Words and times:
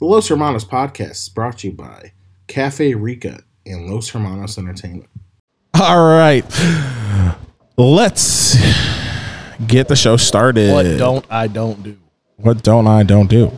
The 0.00 0.06
Los 0.06 0.28
Hermanos 0.28 0.64
podcast 0.64 1.10
is 1.10 1.28
brought 1.28 1.58
to 1.58 1.66
you 1.66 1.74
by 1.74 2.12
Cafe 2.46 2.94
Rica 2.94 3.42
and 3.66 3.90
Los 3.90 4.08
Hermanos 4.08 4.56
Entertainment. 4.56 5.10
All 5.74 6.08
right. 6.08 6.42
Let's 7.76 8.56
get 9.66 9.88
the 9.88 9.96
show 9.96 10.16
started. 10.16 10.72
What 10.72 10.84
don't 10.96 11.26
I 11.28 11.48
don't 11.48 11.82
do? 11.82 11.98
What 12.36 12.62
don't 12.62 12.86
I 12.86 13.02
don't 13.02 13.28
do? 13.28 13.48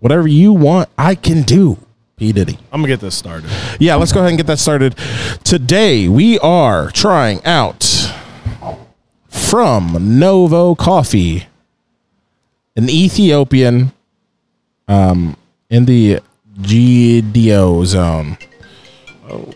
Whatever 0.00 0.26
you 0.26 0.52
want, 0.52 0.88
I 0.98 1.14
can 1.14 1.42
do. 1.42 1.78
P. 2.16 2.32
Diddy. 2.32 2.58
I'm 2.72 2.80
gonna 2.80 2.88
get 2.88 2.98
this 2.98 3.14
started. 3.14 3.48
Yeah, 3.78 3.94
let's 3.94 4.10
go 4.10 4.18
ahead 4.18 4.30
and 4.30 4.38
get 4.38 4.48
that 4.48 4.58
started. 4.58 4.96
Today 5.44 6.08
we 6.08 6.40
are 6.40 6.90
trying 6.90 7.40
out 7.44 8.12
from 9.28 10.18
Novo 10.18 10.74
Coffee, 10.74 11.46
an 12.74 12.90
Ethiopian 12.90 13.92
um 14.88 15.36
in 15.72 15.86
the 15.86 16.20
Gedeo 16.60 17.84
zone. 17.86 18.36
Oh. 19.28 19.52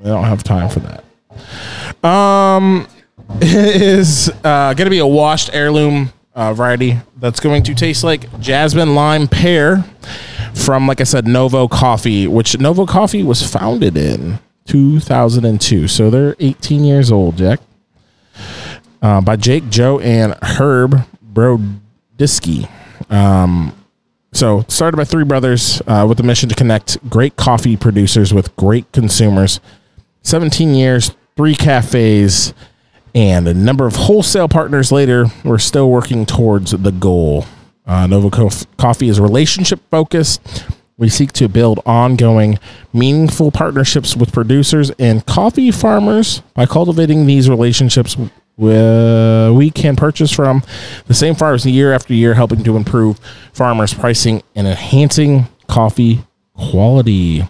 I 0.00 0.04
don't 0.04 0.24
have 0.24 0.44
time 0.44 0.70
for 0.70 0.80
that. 0.80 2.04
Um 2.08 2.86
it 3.42 3.82
is 3.82 4.30
uh, 4.42 4.72
going 4.72 4.86
to 4.86 4.90
be 4.90 5.00
a 5.00 5.06
washed 5.06 5.50
heirloom 5.52 6.10
uh, 6.34 6.54
variety 6.54 6.98
that's 7.18 7.40
going 7.40 7.62
to 7.64 7.74
taste 7.74 8.02
like 8.02 8.40
jasmine 8.40 8.94
lime 8.94 9.28
pear 9.28 9.84
from, 10.54 10.86
like 10.86 11.02
I 11.02 11.04
said, 11.04 11.26
Novo 11.26 11.68
Coffee, 11.68 12.26
which 12.26 12.58
Novo 12.58 12.86
Coffee 12.86 13.22
was 13.22 13.42
founded 13.42 13.98
in 13.98 14.38
2002. 14.66 15.88
So 15.88 16.08
they're 16.08 16.36
18 16.40 16.84
years 16.84 17.12
old, 17.12 17.36
Jack. 17.36 17.60
Uh, 19.02 19.20
by 19.20 19.36
Jake, 19.36 19.68
Joe, 19.68 19.98
and 20.00 20.34
Herb 20.42 21.04
Brodsky. 21.32 22.68
Um, 23.10 23.77
so 24.32 24.64
started 24.68 24.96
by 24.96 25.04
three 25.04 25.24
brothers 25.24 25.82
uh, 25.86 26.04
with 26.08 26.18
the 26.18 26.24
mission 26.24 26.48
to 26.48 26.54
connect 26.54 27.08
great 27.08 27.36
coffee 27.36 27.76
producers 27.76 28.32
with 28.32 28.54
great 28.56 28.90
consumers. 28.92 29.60
17 30.22 30.74
years, 30.74 31.12
three 31.36 31.54
cafes, 31.54 32.52
and 33.14 33.48
a 33.48 33.54
number 33.54 33.86
of 33.86 33.96
wholesale 33.96 34.48
partners 34.48 34.92
later, 34.92 35.26
we're 35.44 35.58
still 35.58 35.90
working 35.90 36.26
towards 36.26 36.72
the 36.72 36.92
goal. 36.92 37.46
Uh, 37.86 38.06
Nova 38.06 38.30
Co- 38.30 38.50
Coffee 38.76 39.08
is 39.08 39.18
relationship 39.18 39.80
focused. 39.90 40.66
We 40.98 41.08
seek 41.08 41.32
to 41.34 41.48
build 41.48 41.80
ongoing, 41.86 42.58
meaningful 42.92 43.50
partnerships 43.50 44.16
with 44.16 44.32
producers 44.32 44.90
and 44.98 45.24
coffee 45.24 45.70
farmers. 45.70 46.42
By 46.54 46.66
cultivating 46.66 47.24
these 47.26 47.48
relationships, 47.48 48.16
we, 48.58 49.70
can 49.70 49.96
purchase 49.96 50.32
from 50.32 50.62
the 51.06 51.14
same 51.14 51.34
farmers 51.34 51.64
year 51.64 51.92
after 51.92 52.12
year, 52.12 52.34
helping 52.34 52.64
to 52.64 52.76
improve 52.76 53.18
farmers' 53.52 53.94
pricing 53.94 54.42
and 54.54 54.66
enhancing 54.66 55.46
coffee 55.68 56.20
quality. 56.54 57.48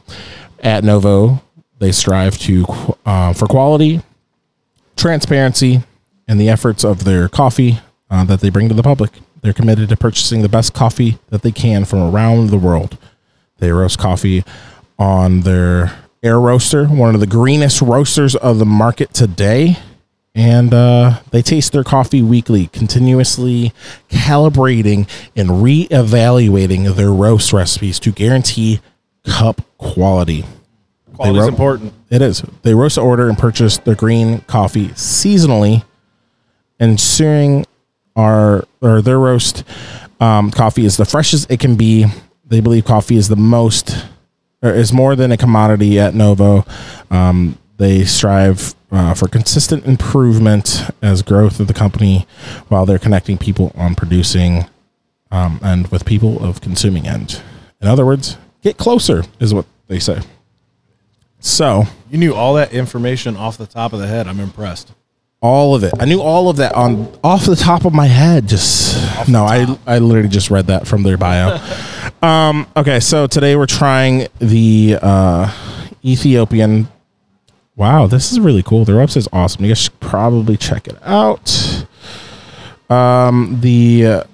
At 0.61 0.85
Novo, 0.85 1.43
they 1.79 1.93
strive 1.93 2.37
to 2.39 2.67
uh, 3.07 3.33
for 3.33 3.47
quality, 3.47 4.03
transparency, 4.97 5.83
and 6.27 6.41
the 6.41 6.49
efforts 6.49 6.85
of 6.85 7.05
their 7.05 7.29
coffee 7.29 7.79
uh, 8.11 8.25
that 8.25 8.41
they 8.41 8.51
bring 8.51 8.69
to 8.69 8.75
the 8.75 8.83
public. 8.83 9.13
They're 9.41 9.53
committed 9.53 9.89
to 9.91 9.97
purchasing 9.97 10.43
the 10.43 10.49
best 10.49 10.75
coffee 10.75 11.19
that 11.29 11.43
they 11.43 11.53
can 11.53 11.85
from 11.85 12.01
around 12.01 12.51
the 12.51 12.59
world. 12.59 12.99
They 13.59 13.71
roast 13.73 13.99
coffee 13.99 14.45
on 14.99 15.43
their 15.43 15.97
air 16.23 16.41
roaster, 16.41 16.87
one 16.87 17.15
of 17.15 17.21
the 17.21 17.27
greenest 17.27 17.81
roasters 17.81 18.35
of 18.35 18.59
the 18.59 18.67
market 18.67 19.15
today. 19.15 19.79
And 20.35 20.73
uh, 20.73 21.21
they 21.31 21.43
taste 21.43 21.73
their 21.73 21.83
coffee 21.83 22.23
weekly, 22.23 22.69
continuously 22.69 23.73
calibrating 24.09 25.09
and 25.35 25.49
reevaluating 25.49 26.95
their 26.95 27.13
roast 27.13 27.53
recipes 27.53 27.99
to 28.01 28.13
guarantee 28.13 28.81
cup 29.25 29.63
quality. 29.79 30.45
Quality's 31.15 31.43
ro- 31.43 31.49
important. 31.49 31.93
It 32.11 32.23
is. 32.23 32.43
They 32.63 32.75
roast 32.75 32.95
to 32.95 33.01
order 33.01 33.29
and 33.29 33.37
purchase 33.37 33.79
their 33.79 33.97
green 33.97 34.41
coffee 34.43 34.89
seasonally, 34.89 35.85
ensuring 36.79 37.67
our 38.15 38.65
or 38.81 39.03
their 39.03 39.19
roast 39.19 39.65
um, 40.21 40.51
coffee 40.51 40.85
is 40.85 40.97
the 40.97 41.05
freshest 41.05 41.51
it 41.51 41.59
can 41.61 41.77
be. 41.77 42.07
They 42.47 42.61
believe 42.61 42.85
coffee 42.85 43.17
is 43.17 43.29
the 43.29 43.37
most 43.37 44.07
or 44.63 44.71
is 44.71 44.93
more 44.93 45.15
than 45.17 45.33
a 45.33 45.37
commodity 45.37 45.99
at 45.99 46.15
Novo. 46.15 46.65
Um, 47.11 47.59
they 47.79 48.05
strive 48.05 48.75
uh, 48.93 49.15
for 49.15 49.29
consistent 49.29 49.87
improvement 49.87 50.83
as 51.03 51.23
growth 51.23 51.61
of 51.61 51.67
the 51.67 51.75
company, 51.75 52.27
while 52.69 52.85
they're 52.87 52.99
connecting 52.99 53.39
people 53.39 53.73
on 53.77 53.95
producing 53.95 54.67
um, 55.31 55.59
and 55.63 55.89
with 55.89 56.05
people 56.05 56.43
of 56.45 56.61
consuming 56.61 57.07
end. 57.07 57.41
In 57.81 57.89
other 57.89 58.05
words, 58.07 58.37
get 58.63 58.77
closer 58.77 59.25
is 59.41 59.53
what 59.55 59.67
they 59.87 59.99
say. 59.99 60.21
So 61.41 61.85
You 62.11 62.19
knew 62.19 62.35
all 62.35 62.55
that 62.55 62.73
information 62.73 63.37
off 63.37 63.57
the 63.59 63.67
top 63.67 63.93
of 63.93 64.01
the 64.01 64.07
head. 64.09 64.27
I'm 64.27 64.41
impressed. 64.41 64.93
all 65.41 65.75
of 65.77 65.85
it. 65.85 65.95
I 66.01 66.05
knew 66.05 66.21
all 66.21 66.49
of 66.51 66.57
that 66.57 66.75
on 66.75 67.17
off 67.23 67.45
the 67.47 67.55
top 67.55 67.85
of 67.85 67.95
my 67.95 68.07
head. 68.07 68.49
Just 68.49 69.29
no, 69.29 69.45
I 69.45 69.79
I 69.87 69.99
literally 69.99 70.29
just 70.29 70.51
read 70.51 70.67
that 70.67 70.89
from 70.89 71.05
their 71.05 71.17
bio. 71.17 71.59
um, 72.23 72.67
okay, 72.77 72.99
so 72.99 73.29
today 73.29 73.55
we're 73.55 73.67
trying 73.67 74.27
the 74.41 74.99
uh, 75.01 75.53
Ethiopian. 76.05 76.89
Wow, 77.79 78.09
this 78.09 78.33
is 78.33 78.41
really 78.41 78.65
cool. 78.65 78.85
Their 78.85 78.97
website's 78.97 79.29
awesome. 79.33 79.65
You 79.65 79.71
guys 79.71 79.79
should 79.79 80.01
probably 80.01 80.57
check 80.57 80.89
it 80.89 80.99
out. 81.01 81.87
Um, 82.91 83.59
the 83.61 84.05
uh, 84.05 84.25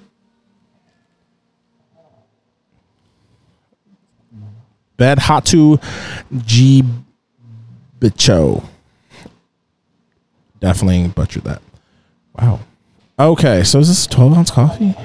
Bedhatu 4.97 5.79
Gibicho. 8.01 8.65
Definitely 10.59 11.07
butchered 11.09 11.43
that. 11.43 11.61
Wow. 12.39 12.61
Okay, 13.19 13.63
so 13.63 13.77
is 13.77 13.89
this 13.89 14.07
12 14.07 14.37
ounce 14.39 14.49
coffee? 14.49 14.95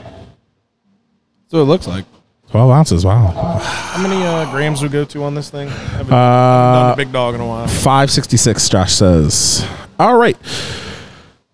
So 1.48 1.60
it 1.60 1.64
looks 1.64 1.86
like. 1.86 2.06
12 2.50 2.70
ounces, 2.70 3.04
wow. 3.04 3.28
How 3.28 4.02
many 4.02 4.24
uh, 4.24 4.50
grams 4.50 4.82
we 4.82 4.88
go 4.88 5.04
to 5.04 5.22
on 5.22 5.34
this 5.34 5.50
thing? 5.50 5.68
I 5.68 5.72
haven't 5.72 6.12
Uh, 6.12 6.72
done 6.82 6.92
a 6.92 6.96
big 6.96 7.12
dog 7.12 7.34
in 7.36 7.40
a 7.40 7.46
while. 7.46 7.66
566, 7.68 8.68
Josh 8.68 8.92
says. 8.94 9.64
All 9.98 10.16
right. 10.16 10.36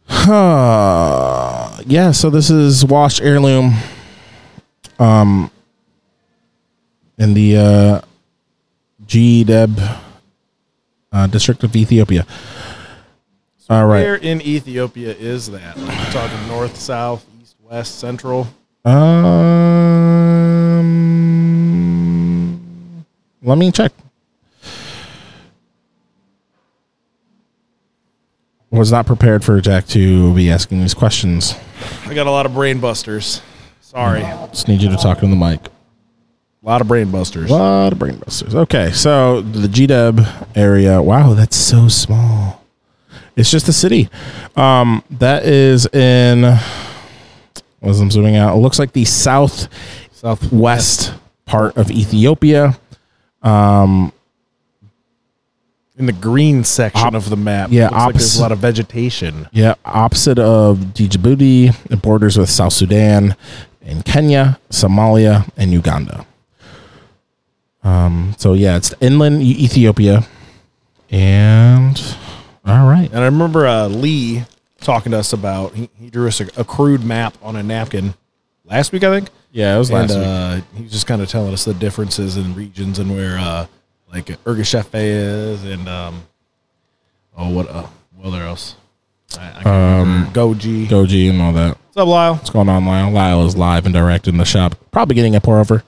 Huh. 0.09 1.77
yeah, 1.87 2.13
so 2.13 2.31
this 2.31 2.49
is 2.51 2.85
washed 2.85 3.21
heirloom 3.21 3.75
um 4.99 5.51
in 7.19 7.35
the 7.35 7.57
uh 7.57 8.01
Gedeb 9.07 9.99
uh, 11.13 11.27
district 11.27 11.63
of 11.65 11.75
Ethiopia. 11.77 12.25
All 13.69 13.87
right. 13.87 14.01
Where 14.01 14.17
in 14.17 14.41
Ethiopia 14.43 15.13
is 15.13 15.51
that? 15.51 15.77
Like 15.77 16.11
talking 16.13 16.49
north, 16.49 16.77
south, 16.77 17.27
east, 17.43 17.57
west, 17.63 17.99
central. 17.99 18.47
Um, 18.85 19.25
let 23.47 23.57
me 23.57 23.71
check. 23.71 23.93
Was 28.71 28.93
not 28.93 29.07
prepared 29.07 29.43
for 29.43 29.59
Jack 29.61 29.87
to 29.89 30.35
be 30.35 30.51
asking 30.51 30.81
these 30.81 30.93
questions. 30.93 31.55
I 32.05 32.13
got 32.13 32.27
a 32.27 32.31
lot 32.31 32.45
of 32.45 32.53
brain 32.53 32.79
busters. 32.79 33.41
Sorry. 33.81 34.21
Just 34.51 34.69
need 34.69 34.83
you 34.83 34.91
to 34.91 34.97
talk 34.97 35.23
in 35.23 35.31
the 35.31 35.37
mic. 35.37 35.61
A 35.65 36.67
lot 36.67 36.81
of 36.81 36.89
brain 36.89 37.11
busters. 37.11 37.49
A 37.49 37.55
lot 37.55 37.93
of 37.93 37.99
brain 37.99 38.19
busters. 38.19 38.55
Okay, 38.55 38.91
so 38.91 39.41
the 39.41 39.69
Gedeb 39.69 40.27
area. 40.57 41.01
Wow, 41.01 41.33
that's 41.33 41.57
so 41.57 41.89
small. 41.89 42.65
It's 43.37 43.51
just 43.51 43.69
a 43.69 43.73
city. 43.73 44.11
Um, 44.57 45.05
that 45.13 45.45
is 45.45 45.87
in. 45.87 46.45
As 47.83 48.01
I'm 48.01 48.11
zooming 48.11 48.37
out, 48.37 48.57
it 48.57 48.59
looks 48.59 48.81
like 48.81 48.93
the 48.93 49.05
south 49.05 49.69
southwest 50.13 51.15
part 51.45 51.77
of 51.77 51.91
Ethiopia. 51.91 52.77
Um, 53.43 54.13
In 55.99 56.07
the 56.07 56.13
green 56.13 56.63
section 56.65 57.09
Op- 57.09 57.15
of 57.15 57.31
the 57.31 57.37
map. 57.37 57.71
yeah, 57.73 57.85
Looks 57.85 57.93
like 57.95 58.01
there's 58.15 58.25
opposite- 58.25 58.39
a 58.39 58.43
lot 58.43 58.53
of 58.53 58.59
vegetation. 58.59 59.49
Yeah, 59.53 59.75
opposite 59.85 60.39
of 60.39 60.79
Djibouti, 60.95 61.75
it 61.91 62.03
borders 62.03 62.37
with 62.37 62.51
South 62.51 62.73
Sudan 62.75 63.35
and 63.83 64.05
Kenya, 64.05 64.59
Somalia, 64.71 65.49
and 65.57 65.73
Uganda. 65.73 66.27
Um, 67.85 68.35
so 68.37 68.53
yeah, 68.53 68.77
it's 68.77 68.93
inland 69.01 69.43
Ethiopia, 69.43 70.27
and 71.11 72.17
all 72.67 72.89
right, 72.89 73.09
And 73.13 73.21
I 73.21 73.27
remember 73.27 73.65
uh, 73.67 73.87
Lee 73.87 74.43
talking 74.81 75.13
to 75.13 75.19
us 75.19 75.33
about, 75.33 75.75
he, 75.75 75.89
he 75.99 76.11
drew 76.11 76.27
us 76.27 76.41
a, 76.41 76.49
a 76.57 76.65
crude 76.65 77.05
map 77.05 77.37
on 77.43 77.55
a 77.57 77.63
napkin 77.63 78.15
last 78.65 78.91
week, 78.93 79.05
I 79.05 79.11
think. 79.11 79.31
Yeah, 79.57 79.75
it 79.75 79.79
was 79.79 79.89
and 79.89 79.99
last 80.01 80.15
week. 80.15 80.27
uh, 80.27 80.77
he 80.77 80.83
was 80.83 80.93
just 80.93 81.07
kind 81.07 81.23
of 81.23 81.31
telling 81.31 81.55
us 81.55 81.65
the 81.65 81.73
differences 81.73 82.37
in 82.37 82.55
regions 82.55 82.99
and 82.99 83.11
where 83.11 83.39
uh, 83.39 83.67
like 84.13 84.27
Yirgacheffe 84.27 84.91
is 84.93 85.65
and 85.65 85.89
um, 85.89 86.23
oh 87.39 87.49
what 87.49 87.67
uh, 87.71 87.87
what 88.19 88.35
else? 88.35 88.77
I, 89.39 89.63
I 89.65 90.01
Um. 90.01 90.31
Guji. 90.35 90.87
Guji 90.89 91.31
and 91.31 91.41
all 91.41 91.55
that. 91.55 91.71
What's 91.71 91.97
up, 91.97 92.07
Lyle? 92.07 92.35
What's 92.35 92.51
going 92.51 92.69
on, 92.69 92.85
Lyle? 92.85 93.11
Lyle 93.11 93.47
is 93.47 93.57
live 93.57 93.87
and 93.87 93.95
direct 93.95 94.29
in 94.29 94.37
the 94.37 94.45
shop. 94.45 94.75
Probably 94.91 95.15
getting 95.15 95.35
a 95.35 95.41
pour 95.41 95.59
over. 95.59 95.83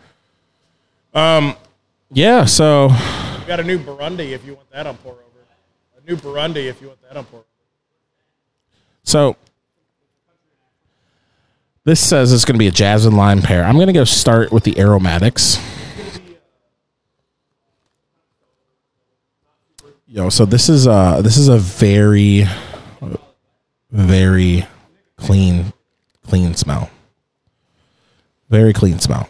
Um, 1.13 1.55
yeah. 2.11 2.47
So 2.47 2.87
We 2.89 3.45
got 3.47 3.61
a 3.61 3.65
new 3.65 3.79
Burundi 3.79 4.31
if 4.31 4.47
you 4.47 4.55
want 4.55 4.71
that 4.71 4.87
on 4.87 4.97
pour 4.97 5.13
over. 5.13 5.23
A 6.03 6.11
new 6.11 6.17
Burundi 6.17 6.71
if 6.71 6.81
you 6.81 6.89
want 6.89 7.03
that 7.03 7.19
on 7.19 7.25
pour 7.27 7.41
over. 7.41 7.47
So 9.05 9.37
this 11.85 12.07
says 12.07 12.33
it's 12.33 12.45
going 12.45 12.55
to 12.55 12.59
be 12.59 12.67
a 12.67 12.73
jasmine 12.73 13.17
lime 13.17 13.43
pair. 13.43 13.65
I'm 13.65 13.75
going 13.75 13.87
to 13.87 13.93
go 13.93 14.05
start 14.05 14.53
with 14.53 14.65
the 14.65 14.79
aromatics. 14.79 15.59
Yo, 20.07 20.31
so 20.31 20.47
this 20.47 20.69
is 20.69 20.87
uh 20.87 21.21
this 21.21 21.37
is 21.37 21.49
a 21.49 21.59
very 21.59 22.45
very 23.91 24.67
clean 25.17 25.73
clean 26.27 26.55
smell. 26.55 26.91
Very 28.49 28.73
clean 28.73 28.99
smell. 28.99 29.29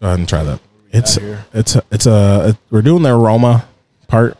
Go 0.00 0.06
ahead 0.06 0.18
and 0.20 0.28
try 0.28 0.44
that. 0.44 0.60
It's 0.92 1.16
it's 1.52 1.74
a, 1.74 1.82
it's 1.90 2.06
a 2.06 2.56
we're 2.70 2.82
doing 2.82 3.02
the 3.02 3.16
aroma 3.16 3.66
part. 4.06 4.38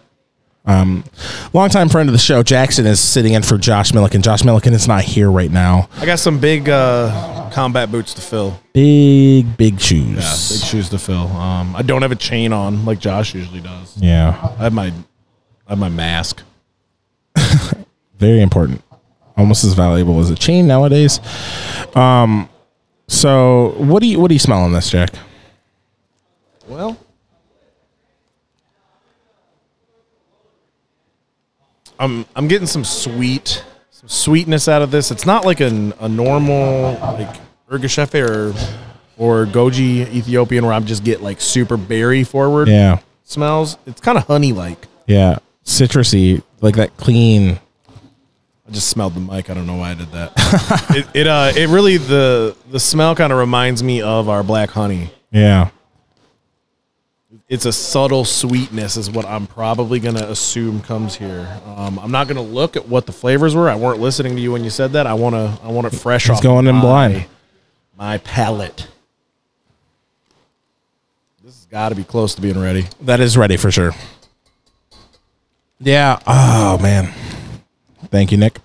Um, 0.66 1.04
longtime 1.52 1.90
friend 1.90 2.08
of 2.08 2.14
the 2.14 2.18
show, 2.18 2.42
Jackson 2.42 2.86
is 2.86 2.98
sitting 2.98 3.34
in 3.34 3.42
for 3.42 3.58
Josh 3.58 3.92
Milliken. 3.92 4.22
Josh 4.22 4.44
Milliken 4.44 4.72
is 4.72 4.88
not 4.88 5.02
here 5.02 5.30
right 5.30 5.50
now. 5.50 5.88
I 5.98 6.06
got 6.06 6.18
some 6.18 6.38
big 6.40 6.68
uh, 6.70 7.50
combat 7.52 7.92
boots 7.92 8.14
to 8.14 8.22
fill. 8.22 8.58
Big 8.72 9.56
big 9.58 9.78
shoes. 9.78 10.16
Yeah, 10.16 10.56
Big 10.56 10.64
shoes 10.66 10.88
to 10.90 10.98
fill. 10.98 11.28
Um, 11.28 11.76
I 11.76 11.82
don't 11.82 12.00
have 12.02 12.12
a 12.12 12.16
chain 12.16 12.52
on 12.52 12.84
like 12.86 12.98
Josh 12.98 13.34
usually 13.34 13.60
does. 13.60 13.96
Yeah, 13.98 14.38
I 14.58 14.64
have 14.64 14.72
my, 14.72 14.86
I 14.86 15.70
have 15.70 15.78
my 15.78 15.90
mask. 15.90 16.42
very 18.16 18.40
important. 18.40 18.82
Almost 19.36 19.64
as 19.64 19.74
valuable 19.74 20.20
as 20.20 20.30
a 20.30 20.34
chain 20.34 20.66
nowadays. 20.66 21.20
Um, 21.94 22.48
so 23.06 23.74
what 23.76 24.00
do 24.00 24.06
you 24.08 24.18
what 24.18 24.28
do 24.28 24.34
you 24.34 24.38
smell 24.38 24.60
on 24.62 24.72
this, 24.72 24.88
Jack? 24.88 25.10
Well, 26.66 26.96
I'm 31.98 32.24
I'm 32.34 32.48
getting 32.48 32.66
some 32.66 32.84
sweet, 32.84 33.64
some 33.90 34.08
sweetness 34.08 34.68
out 34.68 34.82
of 34.82 34.90
this. 34.90 35.10
It's 35.10 35.26
not 35.26 35.44
like 35.44 35.60
an, 35.60 35.92
a 36.00 36.08
normal 36.08 36.92
like 37.00 37.36
Yirgacheffe 37.70 38.14
or 38.28 38.54
or 39.16 39.46
Guji 39.46 40.12
Ethiopian 40.12 40.64
where 40.64 40.74
I'm 40.74 40.84
just 40.86 41.04
get 41.04 41.22
like 41.22 41.40
super 41.40 41.76
berry 41.76 42.24
forward 42.24 42.68
Yeah, 42.68 42.98
smells. 43.22 43.78
It's 43.86 44.00
kind 44.00 44.18
of 44.18 44.26
honey 44.26 44.52
like. 44.52 44.86
yeah, 45.06 45.38
citrusy, 45.64 46.42
like 46.60 46.74
that 46.76 46.96
clean. 46.96 47.58
I 48.66 48.70
just 48.72 48.88
smelled 48.88 49.14
the 49.14 49.20
mic. 49.20 49.50
I 49.50 49.54
don't 49.54 49.66
know 49.66 49.76
why 49.76 49.90
I 49.90 49.94
did 49.94 50.10
that. 50.12 50.32
it, 50.96 51.06
it 51.14 51.26
uh 51.26 51.52
it 51.54 51.68
really 51.68 51.96
the 51.98 52.56
the 52.70 52.80
smell 52.80 53.14
kind 53.14 53.32
of 53.32 53.38
reminds 53.38 53.82
me 53.82 54.00
of 54.02 54.28
our 54.28 54.42
black 54.42 54.70
honey. 54.70 55.10
Yeah, 55.30 55.70
it's 57.48 57.66
a 57.66 57.72
subtle 57.72 58.24
sweetness 58.24 58.96
is 58.96 59.10
what 59.10 59.24
I'm 59.24 59.46
probably 59.46 60.00
gonna 60.00 60.24
assume 60.26 60.80
comes 60.80 61.14
here. 61.14 61.60
Um, 61.76 61.98
I'm 61.98 62.10
not 62.10 62.28
gonna 62.28 62.42
look 62.42 62.76
at 62.76 62.88
what 62.88 63.06
the 63.06 63.12
flavors 63.12 63.54
were. 63.54 63.68
I 63.68 63.76
weren't 63.76 64.00
listening 64.00 64.36
to 64.36 64.40
you 64.40 64.52
when 64.52 64.64
you 64.64 64.70
said 64.70 64.92
that. 64.92 65.06
I 65.06 65.14
wanna 65.14 65.58
I 65.62 65.68
want 65.68 65.86
it 65.86 65.90
fresh 65.90 66.24
He's 66.24 66.36
off 66.36 66.42
going 66.42 66.66
in 66.66 66.76
my, 66.76 66.80
blind. 66.80 67.26
My 67.96 68.18
palate. 68.18 68.88
This 71.42 71.54
has 71.54 71.66
got 71.66 71.90
to 71.90 71.94
be 71.94 72.04
close 72.04 72.34
to 72.36 72.40
being 72.40 72.58
ready. 72.58 72.86
that 73.02 73.20
is 73.20 73.36
ready 73.36 73.56
for 73.56 73.70
sure. 73.70 73.92
Yeah. 75.80 76.18
Oh 76.26 76.78
man. 76.78 77.12
Thank 78.06 78.32
you, 78.32 78.38
Nick. 78.38 78.58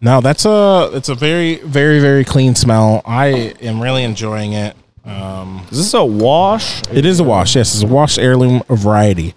No, 0.00 0.20
that's 0.20 0.44
a 0.44 0.90
it's 0.94 1.08
a 1.08 1.14
very 1.14 1.56
very 1.56 2.00
very 2.00 2.24
clean 2.24 2.54
smell. 2.54 3.02
I 3.04 3.54
am 3.60 3.80
really 3.80 4.02
enjoying 4.04 4.52
it. 4.54 4.76
Um, 5.10 5.66
Is 5.70 5.78
this 5.78 5.94
a 5.94 6.04
wash? 6.04 6.82
it 6.92 7.04
is 7.04 7.18
a 7.20 7.24
wash. 7.24 7.56
Yes, 7.56 7.74
it's 7.74 7.82
a 7.82 7.86
wash 7.86 8.18
heirloom 8.18 8.62
variety. 8.68 9.34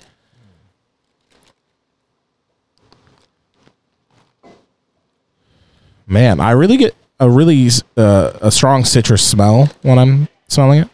Man, 6.06 6.40
I 6.40 6.52
really 6.52 6.78
get 6.78 6.96
a 7.20 7.30
really 7.30 7.70
uh, 7.98 8.32
a 8.42 8.52
strong 8.52 8.84
citrus 8.84 9.26
smell 9.26 9.68
when 9.82 9.98
I'm 9.98 10.28
smelling 10.48 10.82
it. 10.82 10.90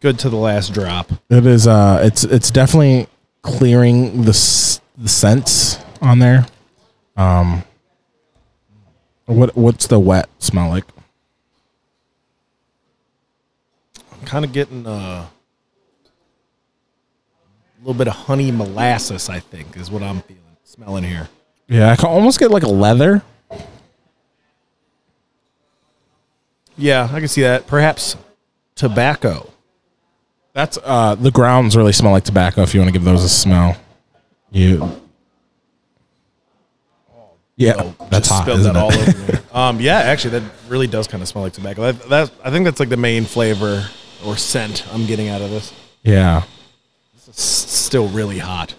Good 0.00 0.18
to 0.20 0.28
the 0.30 0.36
last 0.36 0.72
drop. 0.74 1.10
It 1.30 1.46
is. 1.46 1.66
Uh, 1.66 2.00
it's 2.04 2.24
it's 2.24 2.50
definitely 2.50 3.06
clearing 3.42 4.22
the 4.22 4.30
s- 4.30 4.80
the 4.96 5.08
scents 5.08 5.78
on 6.00 6.18
there. 6.18 6.46
Um, 7.16 7.64
what 9.26 9.56
what's 9.56 9.86
the 9.86 9.98
wet 9.98 10.28
smell 10.38 10.68
like? 10.70 10.84
I'm 14.12 14.17
kind 14.28 14.44
of 14.44 14.52
getting 14.52 14.86
uh, 14.86 15.26
a 15.26 15.28
little 17.80 17.94
bit 17.94 18.08
of 18.08 18.14
honey 18.14 18.50
molasses. 18.52 19.28
I 19.28 19.40
think 19.40 19.76
is 19.76 19.90
what 19.90 20.02
I'm 20.02 20.20
feeling, 20.22 20.42
smelling 20.64 21.04
here. 21.04 21.28
Yeah, 21.66 21.90
I 21.90 21.96
can 21.96 22.06
almost 22.06 22.38
get 22.38 22.50
like 22.50 22.62
a 22.62 22.68
leather. 22.68 23.22
Yeah, 26.76 27.08
I 27.12 27.18
can 27.18 27.28
see 27.28 27.42
that. 27.42 27.66
Perhaps 27.66 28.16
tobacco. 28.74 29.50
That's 30.52 30.78
uh, 30.84 31.14
the 31.14 31.30
grounds 31.30 31.76
really 31.76 31.92
smell 31.92 32.12
like 32.12 32.24
tobacco. 32.24 32.62
If 32.62 32.74
you 32.74 32.80
want 32.80 32.88
to 32.88 32.92
give 32.92 33.04
those 33.04 33.24
a 33.24 33.28
smell, 33.28 33.76
you. 34.50 35.00
Yeah, 37.56 37.74
Oh, 37.78 37.94
that's 38.08 38.28
just 38.28 38.30
hot, 38.30 38.42
spilled 38.42 38.60
isn't 38.60 38.72
that 38.74 38.78
it? 38.78 38.82
all 38.82 38.92
over 38.92 39.32
me. 39.32 39.38
Um, 39.52 39.80
yeah, 39.80 39.98
actually, 39.98 40.38
that 40.38 40.52
really 40.68 40.86
does 40.86 41.08
kind 41.08 41.20
of 41.20 41.28
smell 41.28 41.42
like 41.42 41.52
tobacco. 41.52 41.90
That, 41.90 42.08
that 42.08 42.30
I 42.44 42.50
think 42.52 42.64
that's 42.64 42.78
like 42.78 42.88
the 42.88 42.96
main 42.96 43.24
flavor 43.24 43.84
or 44.26 44.36
scent 44.36 44.84
I'm 44.92 45.06
getting 45.06 45.28
out 45.28 45.40
of 45.42 45.50
this. 45.50 45.72
yeah, 46.02 46.42
It's 47.28 47.42
still 47.42 48.08
really 48.08 48.38
hot. 48.38 48.74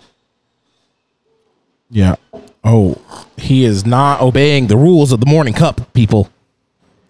yeah. 1.90 2.16
Oh, 2.64 2.98
he 3.38 3.64
is 3.64 3.86
not 3.86 4.22
obeying 4.22 4.68
the 4.68 4.76
rules 4.78 5.12
of 5.14 5.22
the 5.22 5.26
morning 5.26 5.54
cup, 5.54 5.94
people. 5.94 6.30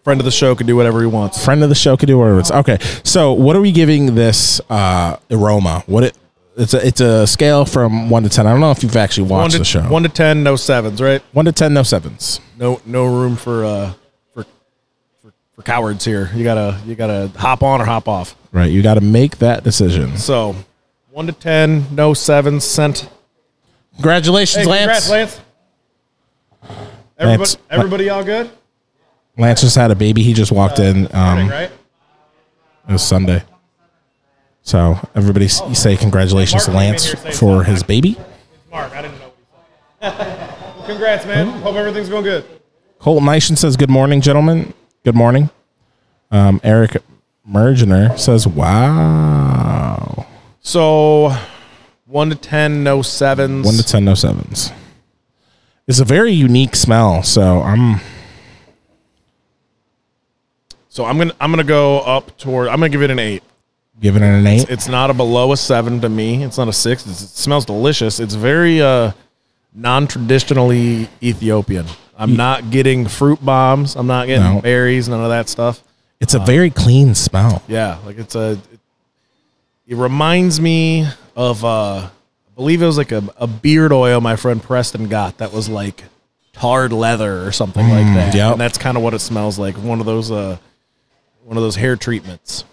Friend 0.04 0.20
of 0.22 0.26
the 0.26 0.32
show 0.32 0.56
can 0.56 0.68
do 0.68 0.76
whatever 0.76 1.02
he 1.02 1.08
wants. 1.08 1.44
friend 1.44 1.62
of 1.64 1.70
the 1.70 1.76
show 1.76 1.98
can 1.98 2.08
do 2.08 2.18
whatever 2.18 2.40
it's 2.40 2.50
okay 2.52 2.78
so 3.04 3.34
what 3.34 3.56
are 3.56 3.62
we 3.62 3.72
giving 3.72 4.16
this 4.16 4.60
uh 4.70 5.18
aroma 5.30 5.84
what 5.88 6.04
it 6.04 6.18
it's 6.58 6.74
a 6.74 6.88
it's 6.88 7.02
a 7.02 7.28
scale 7.28 7.64
from 7.66 8.10
one 8.10 8.24
to 8.24 8.30
ten 8.30 8.48
i 8.48 8.52
don't 8.52 8.62
know 8.62 8.72
if 8.72 8.82
you've 8.82 8.96
actually 8.96 9.28
watched 9.28 9.52
to 9.52 9.58
the 9.60 9.66
show 9.66 9.82
one 9.82 10.02
to 10.02 10.10
ten, 10.10 10.42
no 10.42 10.56
sevens, 10.56 11.00
right? 11.02 11.22
one 11.34 11.46
to 11.46 11.52
ten 11.52 11.74
no 11.74 11.84
sevens 11.84 12.40
No, 12.58 12.82
no 12.86 13.06
room 13.06 13.36
for 13.36 13.66
uh 13.66 13.94
for 15.60 15.64
for, 15.64 15.66
for 15.66 15.72
cowards 15.72 16.06
here. 16.06 16.30
You 16.34 16.44
gotta 16.44 16.80
you 16.86 16.96
gotta 16.96 17.30
hop 17.38 17.64
on 17.64 17.82
or 17.82 17.86
hop 17.86 18.08
off. 18.08 18.36
right 18.52 18.72
you 18.72 18.82
got 18.82 18.96
to 18.96 19.02
make 19.02 19.38
that 19.40 19.64
decision 19.64 20.18
So 20.18 20.56
one 21.12 21.28
to 21.28 21.34
ten, 21.34 21.86
no 21.96 22.14
sevens. 22.14 22.64
Sent. 22.64 23.10
congratulations 23.96 24.66
lance 24.66 25.10
Lance. 25.10 25.42
Everybody, 27.18 27.38
Lance. 27.38 27.58
everybody, 27.70 28.10
all 28.10 28.24
good? 28.24 28.50
lance 29.38 29.62
just 29.62 29.76
had 29.76 29.90
a 29.92 29.96
baby 29.96 30.22
he 30.22 30.34
just 30.34 30.52
walked 30.52 30.80
in 30.80 31.06
um 31.16 31.48
right? 31.50 31.72
it 32.90 32.92
was 32.92 33.02
sunday 33.02 33.42
so 34.62 34.98
everybody 35.16 35.46
s- 35.46 35.62
say 35.80 35.96
congratulations 35.96 36.66
to 36.66 36.72
Mark 36.72 36.82
came 36.82 36.88
in 36.88 36.92
lance 36.94 37.12
for 37.14 37.34
something. 37.34 37.72
his 37.72 37.84
baby 37.84 38.18
Mark, 38.72 38.92
I 38.94 39.02
didn't 39.02 39.18
know 39.20 39.32
what 39.32 39.36
he 40.02 40.18
said. 40.18 40.18
well, 40.78 40.86
congrats, 40.86 41.26
man. 41.26 41.48
Hope 41.62 41.76
everything's 41.76 42.10
going 42.10 42.24
good. 42.24 42.46
Colton 43.00 43.26
Nation 43.26 43.56
says, 43.56 43.76
Good 43.78 43.90
morning, 43.90 44.22
gentlemen. 44.22 44.74
Good 45.04 45.16
morning. 45.16 45.50
Um, 46.32 46.60
Eric 46.64 46.98
Mergener 47.50 48.18
says, 48.20 48.48
Wow. 48.48 50.28
So, 50.62 51.36
one 52.06 52.30
to 52.30 52.36
ten, 52.36 52.84
no 52.84 53.02
sevens. 53.02 53.66
One 53.66 53.76
to 53.76 53.84
ten, 53.84 54.06
no 54.06 54.14
sevens. 54.14 54.72
It's 55.88 56.00
a 56.00 56.06
very 56.06 56.32
unique 56.32 56.76
smell. 56.76 57.24
So 57.24 57.62
I'm 57.62 58.00
So 60.90 61.06
I'm 61.06 61.18
gonna 61.18 61.34
I'm 61.42 61.52
gonna 61.52 61.64
go 61.64 62.00
up 62.02 62.38
toward. 62.38 62.68
I'm 62.68 62.76
gonna 62.76 62.90
give 62.90 63.02
it 63.02 63.10
an 63.10 63.18
eight. 63.20 63.42
giving 64.00 64.22
it 64.22 64.28
an 64.28 64.46
eight. 64.46 64.70
It's 64.70 64.88
not 64.88 65.10
a 65.10 65.14
below 65.16 65.52
a 65.52 65.58
seven 65.58 66.00
to 66.02 66.10
me. 66.10 66.44
It's 66.44 66.58
not 66.60 66.68
a 66.68 66.74
six. 66.74 67.08
It's, 67.08 67.22
it 67.22 67.30
smells 67.30 67.66
delicious. 67.66 68.20
It's 68.20 68.36
very 68.36 68.82
uh, 68.82 69.14
non-traditionally 69.74 71.10
Ethiopian. 71.24 71.88
I'm 72.20 72.36
not 72.36 72.70
getting 72.70 73.08
fruit 73.08 73.44
bombs. 73.44 73.96
I'm 73.96 74.06
not 74.08 74.28
getting 74.28 74.56
No. 74.56 74.62
berries. 74.62 75.08
None 75.10 75.22
of 75.22 75.30
that 75.30 75.48
stuff. 75.50 75.82
It's 76.20 76.34
a 76.34 76.40
very 76.40 76.70
clean 76.70 77.16
smell. 77.16 77.64
Yeah, 77.68 77.98
like 78.06 78.18
it's 78.20 78.36
a. 78.36 78.52
It, 78.52 78.80
it 79.88 79.96
reminds 79.96 80.60
me 80.60 81.08
of 81.36 81.64
uh, 81.66 81.96
I 82.08 82.10
believe 82.56 82.82
it 82.82 82.86
was 82.86 82.98
like 82.98 83.12
a, 83.14 83.24
a 83.38 83.48
beard 83.48 83.92
oil 83.94 84.20
my 84.22 84.36
friend 84.36 84.62
Preston 84.62 85.08
got 85.08 85.38
that 85.40 85.52
was 85.54 85.68
like 85.70 86.04
tarred 86.54 86.92
leather 86.92 87.46
or 87.48 87.52
something 87.54 87.88
like 87.90 88.06
that. 88.14 88.36
yep. 88.36 88.52
And 88.52 88.62
that's 88.62 88.78
kind 88.78 88.98
of 88.98 89.04
what 89.04 89.14
it 89.14 89.20
smells 89.20 89.58
like. 89.58 89.76
One 89.78 90.00
of 90.02 90.06
those 90.06 90.30
uh, 90.30 90.58
one 91.46 91.56
of 91.58 91.64
those 91.64 91.78
hair 91.78 91.96
treatments. 91.96 92.66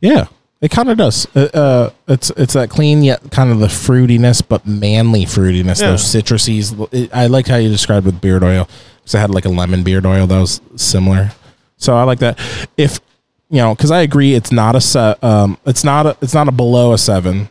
Yeah. 0.00 0.26
It 0.60 0.70
kind 0.70 0.90
of 0.90 0.98
does. 0.98 1.26
Uh, 1.34 1.48
uh, 1.54 1.90
it's 2.06 2.30
it's 2.30 2.52
that 2.52 2.68
clean 2.68 3.02
yet 3.02 3.30
kind 3.30 3.50
of 3.50 3.60
the 3.60 3.66
fruitiness, 3.66 4.42
but 4.46 4.66
manly 4.66 5.24
fruitiness. 5.24 5.80
Yeah. 5.80 5.92
Those 5.92 6.02
citruses. 6.04 6.88
It, 6.92 7.10
I 7.14 7.28
like 7.28 7.46
how 7.46 7.56
you 7.56 7.70
described 7.70 8.04
with 8.04 8.20
beard 8.20 8.44
oil 8.44 8.68
because 8.98 9.14
I 9.14 9.20
had 9.20 9.30
like 9.30 9.46
a 9.46 9.48
lemon 9.48 9.82
beard 9.82 10.04
oil 10.04 10.26
that 10.26 10.38
was 10.38 10.60
similar. 10.76 11.32
So 11.78 11.96
I 11.96 12.02
like 12.02 12.18
that. 12.18 12.38
If 12.76 13.00
you 13.48 13.56
know, 13.56 13.74
because 13.74 13.90
I 13.90 14.02
agree, 14.02 14.34
it's 14.34 14.52
not 14.52 14.76
a 14.76 14.82
se- 14.82 15.16
um, 15.22 15.56
it's 15.64 15.82
not 15.82 16.04
a 16.04 16.16
it's 16.20 16.34
not 16.34 16.46
a 16.46 16.52
below 16.52 16.92
a 16.92 16.98
seven, 16.98 17.48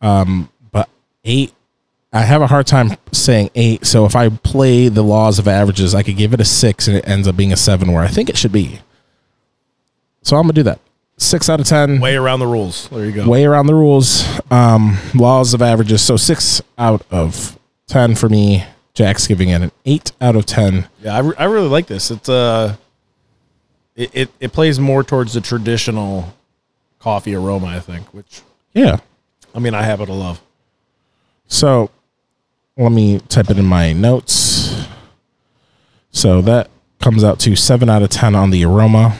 um, 0.00 0.48
but 0.70 0.88
eight. 1.24 1.52
I 2.12 2.20
have 2.22 2.42
a 2.42 2.46
hard 2.46 2.68
time 2.68 2.96
saying 3.10 3.50
eight. 3.56 3.84
So 3.86 4.04
if 4.04 4.14
I 4.14 4.28
play 4.28 4.88
the 4.88 5.02
laws 5.02 5.40
of 5.40 5.48
averages, 5.48 5.96
I 5.96 6.04
could 6.04 6.16
give 6.16 6.32
it 6.32 6.40
a 6.40 6.44
six, 6.44 6.86
and 6.86 6.96
it 6.96 7.08
ends 7.08 7.26
up 7.26 7.36
being 7.36 7.52
a 7.52 7.56
seven, 7.56 7.92
where 7.92 8.04
I 8.04 8.08
think 8.08 8.28
it 8.28 8.36
should 8.36 8.52
be. 8.52 8.80
So 10.22 10.36
I'm 10.36 10.44
gonna 10.44 10.52
do 10.52 10.62
that. 10.62 10.78
Six 11.22 11.50
out 11.50 11.60
of 11.60 11.66
ten 11.66 12.00
Way 12.00 12.16
around 12.16 12.40
the 12.40 12.46
rules. 12.46 12.88
There 12.88 13.04
you 13.04 13.12
go. 13.12 13.28
way 13.28 13.44
around 13.44 13.66
the 13.66 13.74
rules. 13.74 14.24
Um, 14.50 14.96
laws 15.14 15.52
of 15.52 15.60
averages. 15.60 16.00
So 16.02 16.16
six 16.16 16.62
out 16.78 17.04
of 17.10 17.58
ten 17.86 18.14
for 18.14 18.28
me. 18.28 18.64
Jack's 18.94 19.26
giving 19.26 19.50
it 19.50 19.60
an 19.62 19.70
eight 19.84 20.12
out 20.20 20.34
of 20.34 20.46
ten. 20.46 20.88
Yeah, 21.02 21.14
I, 21.16 21.18
re- 21.20 21.34
I 21.38 21.44
really 21.44 21.68
like 21.68 21.86
this. 21.86 22.10
It's 22.10 22.28
uh, 22.28 22.74
it, 23.94 24.10
it 24.14 24.30
it 24.40 24.52
plays 24.52 24.80
more 24.80 25.04
towards 25.04 25.34
the 25.34 25.40
traditional 25.42 26.32
coffee 26.98 27.34
aroma, 27.34 27.66
I 27.66 27.80
think. 27.80 28.12
Which 28.14 28.40
Yeah. 28.72 28.98
I 29.54 29.58
mean, 29.58 29.74
I 29.74 29.82
happen 29.82 30.06
to 30.06 30.12
love. 30.14 30.40
So 31.48 31.90
let 32.78 32.92
me 32.92 33.18
type 33.28 33.50
it 33.50 33.58
in 33.58 33.66
my 33.66 33.92
notes. 33.92 34.86
So 36.12 36.40
that 36.42 36.70
comes 37.00 37.22
out 37.24 37.38
to 37.40 37.54
seven 37.56 37.90
out 37.90 38.02
of 38.02 38.08
ten 38.08 38.34
on 38.34 38.50
the 38.50 38.64
aroma. 38.64 39.18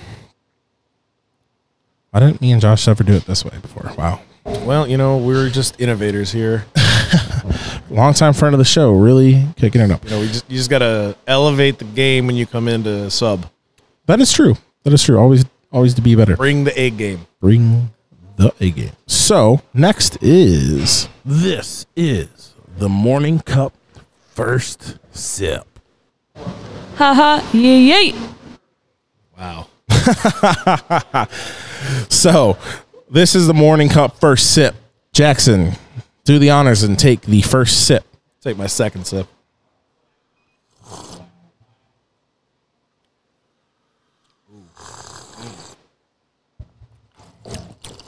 Why 2.11 2.21
didn't 2.21 2.41
me 2.41 2.51
and 2.53 2.61
Josh 2.61 2.89
ever 2.89 3.05
do 3.05 3.13
it 3.13 3.25
this 3.27 3.45
way 3.45 3.57
before? 3.63 3.93
Wow. 3.97 4.21
Well, 4.45 4.89
you 4.89 4.97
know, 4.97 5.19
we're 5.19 5.49
just 5.49 5.81
innovators 5.81 6.33
here. 6.33 6.65
Longtime 7.91 8.33
friend 8.33 8.53
of 8.55 8.59
the 8.59 8.65
show, 8.65 8.93
really 8.93 9.47
kicking 9.57 9.81
it 9.81 9.91
up. 9.91 10.03
You 10.05 10.11
know, 10.11 10.21
we 10.21 10.27
just 10.27 10.51
you 10.51 10.57
just 10.57 10.71
gotta 10.71 11.17
elevate 11.27 11.79
the 11.79 11.85
game 11.85 12.27
when 12.27 12.35
you 12.37 12.47
come 12.47 12.67
into 12.67 13.11
sub. 13.11 13.47
That 14.07 14.21
is 14.21 14.33
true. 14.33 14.57
That 14.83 14.93
is 14.93 15.03
true. 15.05 15.19
Always 15.19 15.45
always 15.73 15.95
to 15.95 16.03
be 16.03 16.15
better. 16.17 16.37
Bring 16.37 16.65
the 16.65 16.77
egg 16.77 16.97
game. 16.97 17.27
bring 17.41 17.91
the 18.37 18.53
A 18.61 18.71
game. 18.71 18.93
So 19.07 19.61
next 19.73 20.19
is 20.23 21.09
This 21.25 21.87
is 21.95 22.55
the 22.79 22.89
morning 22.89 23.39
cup 23.41 23.73
first 24.31 24.99
sip. 25.13 25.67
Haha, 26.97 27.41
yay, 27.57 27.81
yay. 27.81 28.15
Wow. 29.39 29.69
so 32.09 32.57
this 33.11 33.35
is 33.35 33.47
the 33.47 33.55
morning 33.55 33.89
cup 33.89 34.19
first 34.19 34.55
sip. 34.55 34.75
Jackson, 35.13 35.73
do 36.25 36.39
the 36.39 36.51
honors 36.51 36.83
and 36.83 36.99
take 36.99 37.23
the 37.23 37.43
first 37.43 37.87
sip. 37.87 38.05
Take 38.41 38.57
my 38.57 38.67
second 38.67 39.07
sip. 39.07 39.27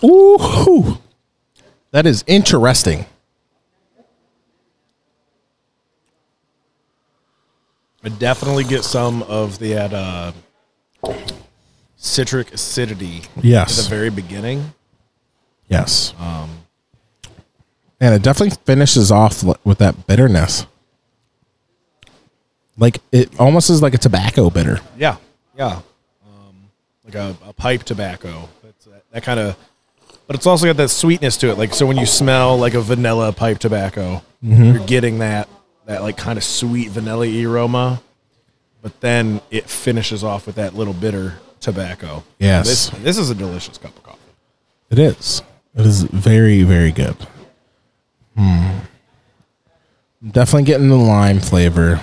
Ooh, 0.05 0.99
that 1.93 2.07
is 2.07 2.25
interesting. 2.27 3.07
I 8.05 8.09
definitely 8.09 8.65
get 8.65 8.83
some 8.83 9.23
of 9.23 9.61
the 9.61 9.77
uh, 9.77 10.33
citric 12.03 12.53
acidity 12.53 13.23
at 13.37 13.69
the 13.69 13.87
very 13.89 14.11
beginning. 14.11 14.75
yes. 15.69 16.13
Um, 16.19 16.51
and 18.01 18.15
it 18.17 18.23
definitely 18.23 18.59
finishes 18.67 19.13
off 19.13 19.45
with 19.65 19.79
that 19.79 20.09
bitterness. 20.09 20.67
Like 22.77 22.99
it 23.13 23.39
almost 23.39 23.71
is 23.71 23.81
like 23.81 23.95
a 23.95 23.99
tobacco 23.99 24.51
bitter. 24.51 24.81
Yeah, 24.97 25.17
yeah, 25.57 25.83
um, 26.27 26.71
like 27.05 27.15
a, 27.15 27.37
a 27.47 27.53
pipe 27.53 27.85
tobacco. 27.85 28.49
That's 28.65 28.85
that, 28.87 29.05
that 29.13 29.23
kind 29.23 29.39
of, 29.39 29.57
but 30.27 30.35
it's 30.35 30.47
also 30.47 30.67
got 30.67 30.79
that 30.79 30.89
sweetness 30.89 31.37
to 31.39 31.51
it. 31.51 31.59
Like 31.59 31.73
so, 31.73 31.87
when 31.87 31.97
you 31.97 32.07
smell 32.07 32.59
like 32.59 32.75
a 32.75 32.81
vanilla 32.81 33.33
pipe 33.33 33.59
tobacco, 33.59 34.23
you're 34.41 34.85
getting 34.87 35.19
that 35.21 35.49
that 35.87 36.03
like 36.03 36.17
kind 36.17 36.39
of 36.39 36.43
sweet 36.43 36.89
vanilla 36.89 37.29
aroma, 37.47 38.03
but 38.81 39.01
then 39.01 39.41
it 39.51 39.71
finishes 39.71 40.25
off 40.25 40.47
with 40.47 40.57
that 40.57 40.75
little 40.75 40.95
bitter 40.95 41.35
tobacco. 41.63 42.23
Yes. 42.39 42.67
this 42.69 42.91
this 43.03 43.19
is 43.19 43.31
a 43.31 43.35
delicious 43.35 43.79
cup 43.79 43.97
of 43.97 44.03
coffee. 44.03 44.19
It 44.91 44.99
is. 44.99 45.43
It 45.75 45.87
is 45.87 46.03
very, 46.03 46.63
very 46.65 46.93
good. 46.93 47.17
Hmm. 48.37 48.79
Definitely 50.31 50.65
getting 50.65 50.89
the 50.89 50.97
lime 50.97 51.41
flavor. 51.41 52.03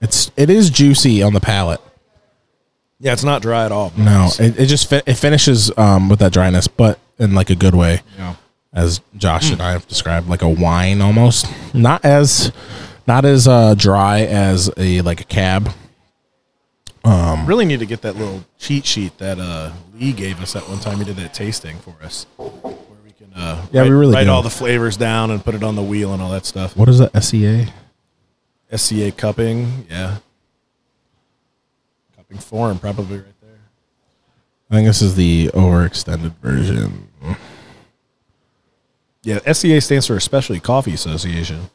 It's 0.00 0.30
it 0.36 0.48
is 0.48 0.70
juicy 0.70 1.22
on 1.22 1.34
the 1.34 1.40
palate. 1.40 1.80
Yeah, 3.00 3.12
it's 3.12 3.24
not 3.24 3.42
dry 3.42 3.64
at 3.64 3.72
all. 3.72 3.92
No, 3.96 4.28
it, 4.38 4.58
it 4.58 4.66
just 4.66 4.88
fi- 4.88 5.02
it 5.06 5.14
finishes 5.14 5.70
um, 5.78 6.08
with 6.08 6.18
that 6.20 6.32
dryness, 6.32 6.68
but 6.68 6.98
in 7.18 7.34
like 7.34 7.50
a 7.50 7.54
good 7.54 7.74
way, 7.74 8.02
Yeah. 8.18 8.34
as 8.72 9.00
Josh 9.16 9.50
and 9.50 9.60
I 9.62 9.72
have 9.72 9.86
described, 9.88 10.28
like 10.28 10.42
a 10.42 10.48
wine 10.48 11.00
almost. 11.00 11.46
Not 11.74 12.04
as 12.04 12.52
not 13.06 13.24
as 13.24 13.48
uh, 13.48 13.74
dry 13.74 14.20
as 14.20 14.70
a 14.76 15.00
like 15.02 15.20
a 15.20 15.24
cab. 15.24 15.70
Really 17.04 17.64
need 17.64 17.80
to 17.80 17.86
get 17.86 18.02
that 18.02 18.16
little 18.16 18.44
cheat 18.58 18.84
sheet 18.86 19.16
that 19.18 19.38
uh, 19.38 19.72
Lee 19.94 20.12
gave 20.12 20.40
us 20.40 20.52
that 20.52 20.68
one 20.68 20.78
time 20.78 20.98
he 20.98 21.04
did 21.04 21.16
that 21.16 21.32
tasting 21.34 21.78
for 21.78 21.96
us, 22.02 22.26
where 22.36 22.50
we 23.04 23.12
can 23.12 23.32
uh, 23.34 23.66
Yeah, 23.72 23.80
write, 23.82 23.90
we 23.90 23.96
really 23.96 24.14
write 24.14 24.24
do. 24.24 24.30
all 24.30 24.42
the 24.42 24.50
flavors 24.50 24.96
down 24.96 25.30
and 25.30 25.44
put 25.44 25.54
it 25.54 25.62
on 25.62 25.74
the 25.76 25.82
wheel 25.82 26.12
and 26.12 26.22
all 26.22 26.30
that 26.30 26.46
stuff. 26.46 26.76
What 26.76 26.88
is 26.88 26.98
that? 26.98 27.20
SEA. 27.22 27.66
SCA 28.76 29.10
cupping, 29.10 29.86
yeah, 29.90 30.18
cupping 32.16 32.38
form 32.38 32.78
probably 32.78 33.16
right 33.18 33.40
there. 33.42 33.58
I 34.70 34.74
think 34.74 34.86
this 34.86 35.02
is 35.02 35.16
the 35.16 35.48
overextended 35.48 36.36
version. 36.36 37.08
Yeah, 39.24 39.40
SCA 39.52 39.80
stands 39.80 40.06
for 40.06 40.18
Specialty 40.20 40.60
Coffee 40.60 40.94
Association. 40.94 41.68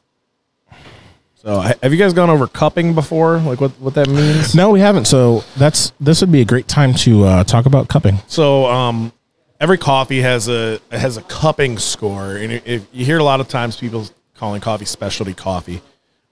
So, 1.46 1.60
have 1.60 1.94
you 1.94 2.00
guys 2.00 2.12
gone 2.12 2.32
over 2.32 2.48
cupping 2.48 2.96
before? 2.96 3.38
Like 3.38 3.62
what 3.62 3.70
what 3.80 3.94
that 3.94 4.10
means? 4.10 4.56
No, 4.56 4.72
we 4.72 4.80
haven't. 4.80 5.06
So 5.06 5.44
that's 5.58 5.94
this 6.00 6.22
would 6.22 6.32
be 6.32 6.42
a 6.42 6.46
great 6.46 6.68
time 6.68 6.96
to 6.96 7.24
uh, 7.24 7.44
talk 7.44 7.68
about 7.68 7.88
cupping. 7.88 8.18
So, 8.26 8.66
um, 8.66 9.14
every 9.60 9.78
coffee 9.78 10.22
has 10.22 10.50
a 10.50 10.80
has 10.92 11.18
a 11.18 11.22
cupping 11.22 11.78
score, 11.78 12.36
and 12.36 12.52
if 12.52 12.88
you 12.92 13.06
hear 13.06 13.20
a 13.20 13.24
lot 13.24 13.42
of 13.42 13.48
times 13.48 13.78
people 13.78 14.08
calling 14.34 14.60
coffee 14.60 14.86
specialty 14.86 15.36
coffee, 15.36 15.82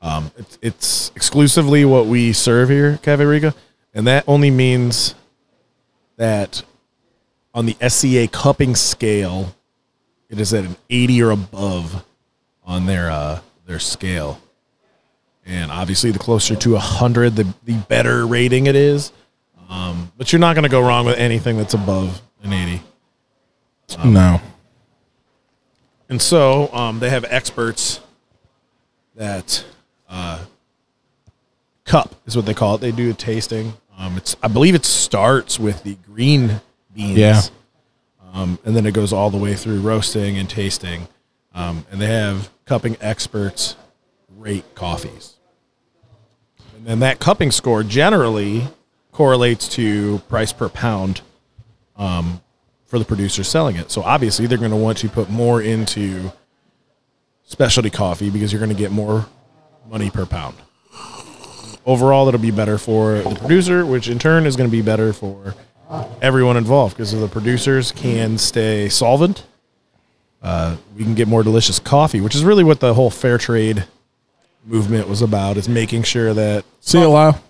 um, 0.01 0.31
it's, 0.35 0.57
it's 0.63 1.11
exclusively 1.15 1.85
what 1.85 2.07
we 2.07 2.33
serve 2.33 2.69
here, 2.69 2.97
Cafe 3.03 3.23
Rica, 3.23 3.53
and 3.93 4.07
that 4.07 4.23
only 4.27 4.49
means 4.49 5.13
that 6.17 6.63
on 7.53 7.67
the 7.67 7.77
SCA 7.87 8.27
cupping 8.29 8.75
scale, 8.75 9.55
it 10.27 10.39
is 10.39 10.55
at 10.55 10.65
an 10.65 10.75
eighty 10.89 11.21
or 11.21 11.29
above 11.29 12.03
on 12.65 12.87
their 12.87 13.11
uh, 13.11 13.41
their 13.67 13.77
scale, 13.77 14.41
and 15.45 15.71
obviously 15.71 16.11
the 16.11 16.19
closer 16.19 16.55
to 16.55 16.77
hundred, 16.77 17.35
the 17.35 17.53
the 17.65 17.75
better 17.89 18.25
rating 18.25 18.67
it 18.67 18.75
is. 18.75 19.11
Um, 19.69 20.11
but 20.17 20.31
you're 20.31 20.39
not 20.39 20.53
going 20.53 20.63
to 20.63 20.69
go 20.69 20.81
wrong 20.81 21.05
with 21.05 21.17
anything 21.17 21.57
that's 21.57 21.73
above 21.73 22.21
an 22.43 22.53
80. 22.53 22.81
no. 24.05 24.39
And 26.09 26.21
so 26.21 26.71
um, 26.73 26.99
they 26.99 27.09
have 27.09 27.25
experts 27.27 27.99
that 29.15 29.65
uh, 30.07 30.43
cup 31.85 32.15
is 32.25 32.35
what 32.35 32.45
they 32.45 32.53
call 32.53 32.75
it. 32.75 32.81
They 32.81 32.91
do 32.91 33.09
a 33.09 33.13
tasting. 33.13 33.73
Um, 33.97 34.17
it's 34.17 34.35
I 34.43 34.47
believe 34.47 34.75
it 34.75 34.85
starts 34.85 35.59
with 35.59 35.83
the 35.83 35.95
green 35.95 36.61
beans. 36.93 37.17
Yeah. 37.17 37.41
Um, 38.33 38.59
and 38.65 38.75
then 38.75 38.85
it 38.85 38.93
goes 38.93 39.13
all 39.13 39.29
the 39.29 39.37
way 39.37 39.55
through 39.55 39.81
roasting 39.81 40.37
and 40.37 40.49
tasting. 40.49 41.07
Um, 41.53 41.85
and 41.91 42.01
they 42.01 42.07
have 42.07 42.49
cupping 42.65 42.97
experts 42.99 43.75
rate 44.35 44.75
coffees. 44.75 45.32
And 46.85 47.01
that 47.01 47.19
cupping 47.19 47.51
score 47.51 47.83
generally 47.83 48.67
correlates 49.11 49.67
to 49.69 50.19
price 50.29 50.51
per 50.51 50.69
pound 50.69 51.21
um, 51.95 52.41
for 52.85 52.99
the 52.99 53.05
producer 53.05 53.43
selling 53.43 53.75
it. 53.75 53.91
So 53.91 54.01
obviously 54.01 54.47
they're 54.47 54.57
going 54.57 54.71
to 54.71 54.77
want 54.77 55.03
you 55.03 55.09
to 55.09 55.15
put 55.15 55.29
more 55.29 55.61
into 55.61 56.31
specialty 57.43 57.89
coffee 57.89 58.29
because 58.29 58.51
you're 58.51 58.59
going 58.59 58.75
to 58.75 58.77
get 58.77 58.91
more 58.91 59.27
money 59.89 60.09
per 60.09 60.25
pound. 60.25 60.55
Overall, 61.85 62.27
it'll 62.29 62.39
be 62.39 62.51
better 62.51 62.77
for 62.77 63.19
the 63.19 63.35
producer, 63.35 63.85
which 63.85 64.07
in 64.07 64.17
turn 64.17 64.45
is 64.45 64.55
going 64.55 64.69
to 64.69 64.71
be 64.71 64.81
better 64.81 65.11
for 65.11 65.53
everyone 66.21 66.57
involved 66.57 66.95
because 66.95 67.11
the 67.11 67.27
producers 67.27 67.91
can 67.91 68.37
stay 68.37 68.89
solvent, 68.89 69.45
uh, 70.41 70.75
we 70.95 71.03
can 71.03 71.15
get 71.15 71.27
more 71.27 71.43
delicious 71.43 71.79
coffee, 71.79 72.21
which 72.21 72.35
is 72.35 72.43
really 72.43 72.63
what 72.63 72.79
the 72.79 72.93
whole 72.93 73.09
fair 73.09 73.37
trade 73.37 73.85
movement 74.65 75.07
was 75.07 75.21
about 75.21 75.57
is 75.57 75.67
making 75.69 76.03
sure 76.03 76.33
that 76.33 76.63
See 76.79 76.99
you, 76.99 77.09
Lyle. 77.09 77.41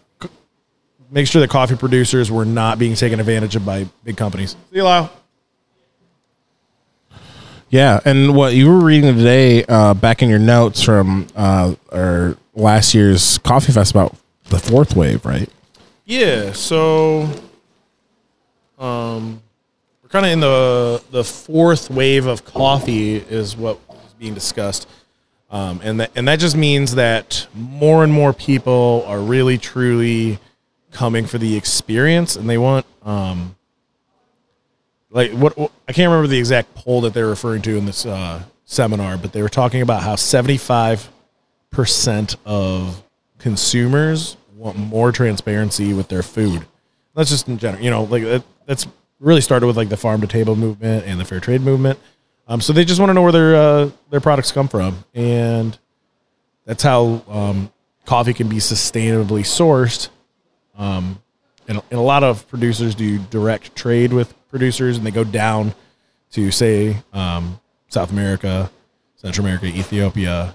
make 1.12 1.28
sure 1.28 1.42
that 1.42 1.50
coffee 1.50 1.76
producers 1.76 2.32
were 2.32 2.46
not 2.46 2.80
being 2.80 2.96
taken 2.96 3.20
advantage 3.20 3.56
of 3.56 3.66
by 3.66 3.86
big 4.04 4.18
companies. 4.18 4.52
See 4.72 4.78
you, 4.78 4.84
Lyle. 4.84 5.12
Yeah, 7.70 8.00
and 8.06 8.36
what 8.36 8.54
you 8.54 8.68
were 8.70 8.80
reading 8.84 9.16
today, 9.16 9.64
uh, 9.66 9.96
back 9.96 10.22
in 10.22 10.30
your 10.30 10.38
notes 10.40 10.84
from 10.84 11.26
uh, 11.36 11.74
our 11.92 12.38
last 12.54 12.94
year's 12.94 13.40
coffee 13.40 13.72
fest 13.72 13.90
about 13.92 14.16
the 14.50 14.60
fourth 14.60 14.96
wave, 14.96 15.26
right? 15.26 15.50
Yeah, 16.06 16.52
so 16.52 17.30
um 18.78 19.42
we're 20.02 20.10
kind 20.10 20.26
of 20.26 20.32
in 20.34 20.40
the 20.42 21.02
the 21.12 21.24
fourth 21.24 21.90
wave 21.90 22.26
of 22.26 22.44
coffee 22.44 23.16
is 23.16 23.56
what 23.56 23.80
is 24.06 24.14
being 24.20 24.34
discussed. 24.34 24.88
Um, 25.54 25.80
and 25.84 26.00
that 26.00 26.12
and 26.16 26.28
that 26.28 26.40
just 26.40 26.58
means 26.58 26.96
that 26.96 27.48
more 27.54 28.04
and 28.04 28.12
more 28.12 28.34
people 28.34 29.06
are 29.08 29.20
really 29.20 29.60
truly 29.60 30.40
coming 30.92 31.28
for 31.28 31.38
the 31.38 31.56
experience 31.56 32.36
and 32.36 32.50
they 32.50 32.58
want 32.58 32.86
um 33.04 33.56
like 35.12 35.32
what, 35.32 35.56
what 35.56 35.72
I 35.88 35.94
can't 35.94 36.10
remember 36.10 36.28
the 36.28 36.40
exact 36.40 36.74
poll 36.74 37.02
that 37.02 37.14
they're 37.14 37.28
referring 37.28 37.62
to 37.64 37.78
in 37.78 37.86
this 37.86 38.04
uh, 38.06 38.42
seminar, 38.66 39.16
but 39.18 39.32
they 39.32 39.44
were 39.44 39.50
talking 39.50 39.82
about 39.82 40.02
how 40.02 40.16
75% 40.16 41.08
of 42.46 43.04
consumers 43.38 44.36
want 44.56 44.78
more 44.78 45.12
transparency 45.12 45.94
with 45.94 46.08
their 46.08 46.24
food. 46.24 46.66
That's 47.16 47.30
just 47.30 47.48
in 47.48 47.60
general, 47.60 47.84
you 47.84 47.92
know, 47.92 48.06
like 48.06 48.24
that, 48.24 48.44
that's 48.66 48.88
really 49.20 49.42
started 49.42 49.68
with 49.68 49.78
like 49.78 49.90
the 49.90 49.98
farm 49.98 50.22
to 50.22 50.28
table 50.28 50.56
movement 50.56 51.06
and 51.06 51.20
the 51.20 51.26
fair 51.26 51.40
trade 51.40 51.62
movement. 51.62 52.00
Um, 52.54 52.62
so 52.62 52.72
they 52.72 52.86
just 52.86 53.00
want 53.00 53.10
to 53.10 53.16
know 53.16 53.24
where 53.24 53.32
their 53.32 53.56
uh, 53.56 53.90
their 54.12 54.22
products 54.22 54.52
come 54.52 54.68
from, 54.68 55.04
and 55.16 55.76
that's 56.66 56.84
how 56.84 57.24
um, 57.28 57.72
coffee 58.06 58.36
can 58.36 58.48
be 58.48 58.58
sustainably 58.58 59.42
sourced. 59.42 60.10
Um, 60.78 61.20
and, 61.68 61.82
and 61.90 62.00
a 62.00 62.04
lot 62.04 62.24
of 62.24 62.48
producers 62.50 62.94
do 62.94 63.18
direct 63.18 63.76
trade 63.76 64.14
with 64.14 64.36
producers, 64.50 64.98
and 64.98 65.06
they 65.06 65.10
go 65.10 65.24
down 65.24 65.74
to 66.34 66.52
say 66.52 66.98
um, 67.12 67.60
South 67.88 68.12
America, 68.12 68.70
Central 69.16 69.48
America, 69.48 69.66
Ethiopia, 69.66 70.54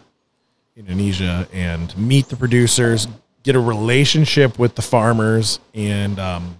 Indonesia, 0.76 1.48
and 1.52 1.98
meet 1.98 2.28
the 2.28 2.36
producers, 2.36 3.08
get 3.42 3.56
a 3.56 3.60
relationship 3.60 4.56
with 4.56 4.76
the 4.76 4.82
farmers, 4.82 5.58
and 5.74 6.20
um, 6.20 6.58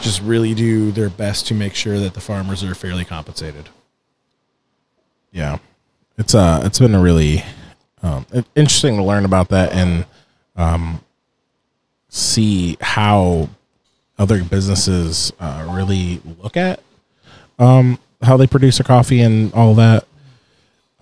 just 0.00 0.20
really 0.22 0.52
do 0.52 0.90
their 0.90 1.10
best 1.10 1.46
to 1.46 1.54
make 1.54 1.76
sure 1.76 2.00
that 2.00 2.14
the 2.14 2.20
farmers 2.20 2.64
are 2.64 2.74
fairly 2.74 3.04
compensated. 3.04 3.68
Yeah, 5.36 5.58
it's 6.16 6.34
uh, 6.34 6.62
it's 6.64 6.78
been 6.78 6.94
a 6.94 7.00
really 7.00 7.44
um, 8.02 8.24
interesting 8.54 8.96
to 8.96 9.02
learn 9.02 9.26
about 9.26 9.50
that 9.50 9.74
and 9.74 10.06
um, 10.56 11.04
see 12.08 12.78
how 12.80 13.50
other 14.18 14.42
businesses 14.42 15.34
uh, 15.38 15.70
really 15.76 16.22
look 16.42 16.56
at 16.56 16.80
um, 17.58 17.98
how 18.22 18.38
they 18.38 18.46
produce 18.46 18.78
their 18.78 18.86
coffee 18.86 19.20
and 19.20 19.52
all 19.52 19.74
that. 19.74 20.06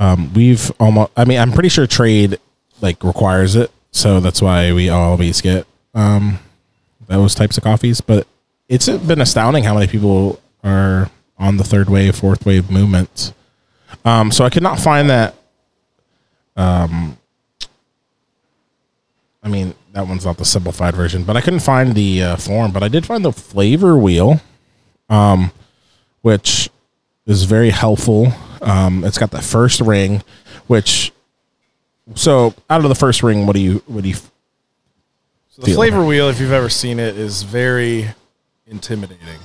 Um, 0.01 0.35
we've 0.35 0.69
almost, 0.81 1.13
I 1.17 1.25
mean, 1.25 1.39
I'm 1.39 1.53
pretty 1.53 1.69
sure 1.69 1.87
trade 1.87 2.41
like 2.81 3.05
requires 3.05 3.55
it, 3.55 3.71
so 3.93 4.19
that's 4.19 4.43
why 4.43 4.73
we 4.73 4.89
always 4.89 5.41
get 5.43 5.65
um, 5.95 6.41
those 7.07 7.37
types 7.37 7.57
of 7.57 7.63
coffees. 7.63 8.01
But 8.01 8.27
it's 8.69 8.89
been 8.89 9.21
astounding 9.21 9.63
how 9.63 9.75
many 9.75 9.87
people 9.87 10.41
are 10.65 11.09
on 11.39 11.57
the 11.57 11.65
third 11.65 11.89
wave, 11.89 12.17
fourth 12.17 12.45
wave 12.45 12.69
movements. 12.69 13.33
Um, 14.05 14.31
so 14.31 14.45
I 14.45 14.51
could 14.51 14.63
not 14.63 14.79
find 14.79 15.11
that. 15.11 15.35
Um, 16.57 17.17
I 19.43 19.49
mean, 19.49 19.75
that 19.93 20.07
one's 20.07 20.25
not 20.25 20.39
the 20.39 20.45
simplified 20.45 20.95
version, 20.95 21.25
but 21.25 21.37
I 21.37 21.41
couldn't 21.41 21.61
find 21.61 21.95
the 21.95 22.23
uh, 22.23 22.37
form. 22.37 22.73
But 22.73 22.83
I 22.83 22.89
did 22.89 23.05
find 23.07 23.25
the 23.25 23.33
flavor 23.33 23.97
wheel, 23.97 24.41
um, 25.09 25.53
which 26.23 26.71
is 27.27 27.45
very 27.45 27.71
helpful. 27.71 28.33
Um, 28.63 29.05
it's 29.05 29.19
got 29.19 29.31
the 29.31 29.43
first 29.43 29.81
ring, 29.81 30.23
which 30.67 31.13
so 32.15 32.55
out 32.69 32.83
of 32.83 32.89
the 32.89 32.95
first 32.95 33.23
ring, 33.23 33.47
what 33.47 33.55
do 33.55 33.61
you 33.61 33.83
what 33.87 34.03
do 34.03 34.11
you? 34.11 34.17
So 35.51 35.63
the 35.63 35.75
flavor 35.75 36.05
wheel, 36.05 36.29
if 36.29 36.41
you've 36.41 36.53
ever 36.53 36.69
seen 36.69 36.99
it, 36.99 37.17
is 37.17 37.43
very 37.43 38.09
intimidating. 38.67 39.41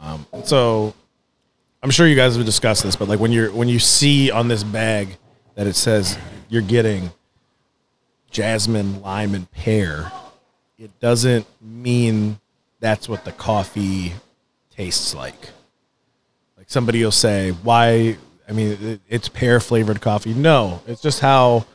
Um, 0.00 0.26
so 0.44 0.94
I'm 1.84 1.90
sure 1.90 2.06
you 2.06 2.16
guys 2.16 2.34
have 2.34 2.46
discussed 2.46 2.82
this, 2.82 2.96
but 2.96 3.08
like 3.08 3.20
when 3.20 3.30
you're 3.30 3.52
when 3.52 3.68
you 3.68 3.78
see 3.78 4.30
on 4.30 4.48
this 4.48 4.64
bag 4.64 5.18
that 5.54 5.66
it 5.66 5.76
says 5.76 6.16
you're 6.48 6.62
getting 6.62 7.10
jasmine, 8.30 9.02
lime, 9.02 9.34
and 9.34 9.50
pear, 9.50 10.10
it 10.78 10.98
doesn't 10.98 11.46
mean 11.60 12.40
that's 12.80 13.06
what 13.06 13.26
the 13.26 13.32
coffee 13.32 14.14
tastes 14.74 15.14
like. 15.14 15.50
Like 16.56 16.70
somebody 16.70 17.04
will 17.04 17.10
say, 17.12 17.50
"Why?" 17.50 18.16
I 18.48 18.52
mean, 18.52 18.98
it's 19.06 19.28
pear 19.28 19.60
flavored 19.60 20.00
coffee. 20.00 20.32
No, 20.32 20.80
it's 20.86 21.02
just 21.02 21.20
how 21.20 21.66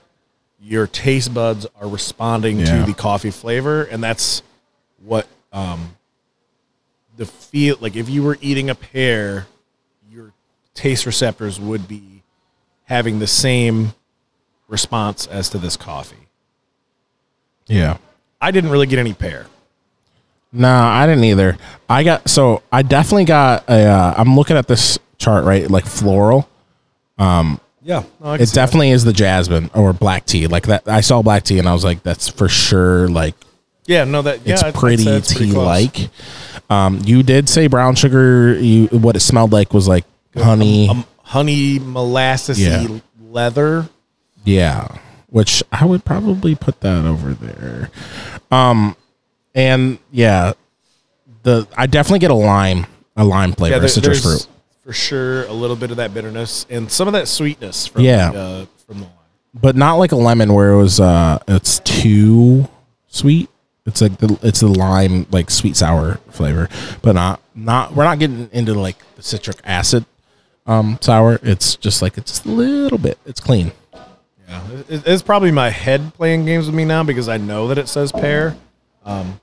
your 0.60 0.88
taste 0.88 1.36
buds 1.36 1.68
are 1.80 1.88
responding 1.88 2.62
Yeah. 2.62 2.80
to 2.80 2.86
the 2.88 2.96
coffee 2.96 3.30
flavor, 3.30 3.84
and 3.84 4.04
that's 4.04 4.42
what 5.06 5.28
um, 5.54 5.96
the 7.16 7.28
feel 7.28 7.78
like. 7.80 7.96
If 7.96 8.10
you 8.10 8.24
were 8.24 8.40
eating 8.42 8.72
a 8.72 8.76
pear, 8.76 9.46
taste 10.80 11.06
receptors 11.06 11.60
would 11.60 11.90
be 11.90 12.24
having 12.86 13.20
the 13.20 13.28
same 13.28 13.94
response 14.70 15.28
as 15.28 15.50
to 15.50 15.58
this 15.58 15.76
coffee. 15.76 16.28
Yeah. 17.68 17.98
I 18.40 18.52
didn't 18.52 18.70
really 18.70 18.88
get 18.88 18.98
any 18.98 19.14
pear. 19.14 19.48
Nah, 20.54 20.90
I 20.90 21.06
didn't 21.06 21.26
either. 21.26 21.58
I 21.90 22.04
got 22.04 22.30
so 22.30 22.64
I 22.72 22.82
definitely 22.82 23.26
got 23.26 23.66
a. 23.70 23.86
Uh, 23.86 24.14
I'm 24.18 24.36
looking 24.36 24.56
at 24.56 24.68
this 24.68 24.98
chart 25.18 25.44
right, 25.44 25.70
like 25.70 25.86
floral. 25.86 26.50
Um, 27.18 27.60
Yeah, 27.84 28.04
no, 28.22 28.34
It 28.34 28.50
definitely 28.54 28.92
is 28.92 29.04
the 29.04 29.14
jasmine 29.14 29.70
or 29.76 29.92
black 29.94 30.26
tea. 30.26 30.48
Like 30.48 30.68
that, 30.68 30.88
I 30.88 31.02
saw 31.02 31.22
black 31.22 31.44
tea 31.44 31.60
and 31.60 31.68
I 31.68 31.74
was 31.74 31.84
like, 31.84 32.02
that's 32.04 32.30
for 32.30 32.48
sure. 32.48 33.10
Like 33.10 33.36
Yeah, 33.86 34.06
no, 34.06 34.22
that 34.22 34.48
yeah, 34.48 34.54
it's 34.54 34.64
I'd 34.64 34.74
pretty 34.74 35.04
say 35.04 35.18
it's 35.18 35.34
pretty 35.34 35.52
tea 35.52 35.58
like. 35.58 36.10
Um, 36.70 37.02
you 37.04 37.22
did 37.22 37.50
say 37.50 37.68
brown 37.68 37.96
sugar. 37.96 38.58
You 38.58 38.88
what 38.88 39.16
it 39.18 39.20
smelled 39.20 39.52
like 39.52 39.74
was 39.74 39.88
like 39.88 40.06
honey. 40.36 40.90
Um, 40.90 41.06
honey 41.24 41.80
molassesy 41.80 42.90
Yeah. 42.90 43.00
leather. 43.32 43.90
Yeah, 44.46 44.88
which 45.30 45.62
I 45.72 45.86
would 45.86 46.06
probably 46.06 46.56
put 46.56 46.80
that 46.82 47.06
over 47.06 47.34
there. 47.34 47.90
Um, 48.52 48.96
and 49.54 50.00
yeah, 50.12 50.54
the 51.44 51.68
I 51.78 51.86
definitely 51.88 52.20
get 52.20 52.32
a 52.32 52.36
lime, 52.36 52.86
a 53.16 53.24
lime 53.24 53.54
flavor, 53.54 53.76
Yeah, 53.76 53.80
there- 53.80 53.90
citrus 53.90 54.22
fruit. 54.24 54.48
for 54.84 54.94
sure 54.94 55.46
a 55.46 55.54
little 55.54 55.76
bit 55.76 55.92
of 55.92 55.98
that 55.98 56.14
bitterness 56.14 56.66
and 56.70 56.92
some 56.92 57.08
of 57.08 57.14
that 57.14 57.28
sweetness 57.28 57.88
from 57.88 58.04
Yeah. 58.04 58.32
the, 58.32 58.40
uh, 58.40 58.66
from 58.88 58.98
the 59.00 59.04
lime. 59.06 59.14
but 59.54 59.76
not 59.76 59.96
like 59.96 60.12
a 60.12 60.16
lemon 60.16 60.54
where 60.54 60.72
it 60.72 60.78
was 60.78 61.00
uh 61.00 61.40
it's 61.48 61.80
too 61.80 62.68
sweet. 63.08 63.50
It's 63.86 64.02
like 64.02 64.18
the 64.20 64.38
it's 64.42 64.60
the 64.62 64.68
lime 64.68 65.26
like 65.32 65.50
sweet 65.52 65.76
sour 65.76 66.20
flavor, 66.30 66.70
but 67.02 67.14
not 67.16 67.40
not 67.56 67.96
we're 67.96 68.04
not 68.06 68.20
getting 68.20 68.50
into 68.52 68.74
like 68.74 68.98
the 69.16 69.24
citric 69.24 69.58
acid 69.64 70.06
um 70.70 70.98
sour. 71.02 71.40
It's 71.44 71.76
just 71.76 72.02
like 72.02 72.18
it's 72.18 72.32
just 72.32 72.46
a 72.46 72.50
little 72.50 72.98
bit. 72.98 73.18
It's 73.26 73.40
clean. 73.42 73.72
Yeah, 74.48 74.62
it, 74.88 75.04
it's 75.06 75.22
probably 75.22 75.52
my 75.52 75.70
head 75.70 76.14
playing 76.14 76.46
games 76.46 76.68
with 76.68 76.76
me 76.76 76.86
now 76.86 77.04
because 77.04 77.28
I 77.28 77.38
know 77.38 77.68
that 77.68 77.78
it 77.78 77.90
says 77.90 78.12
pear. 78.12 78.56
Um, 79.04 79.40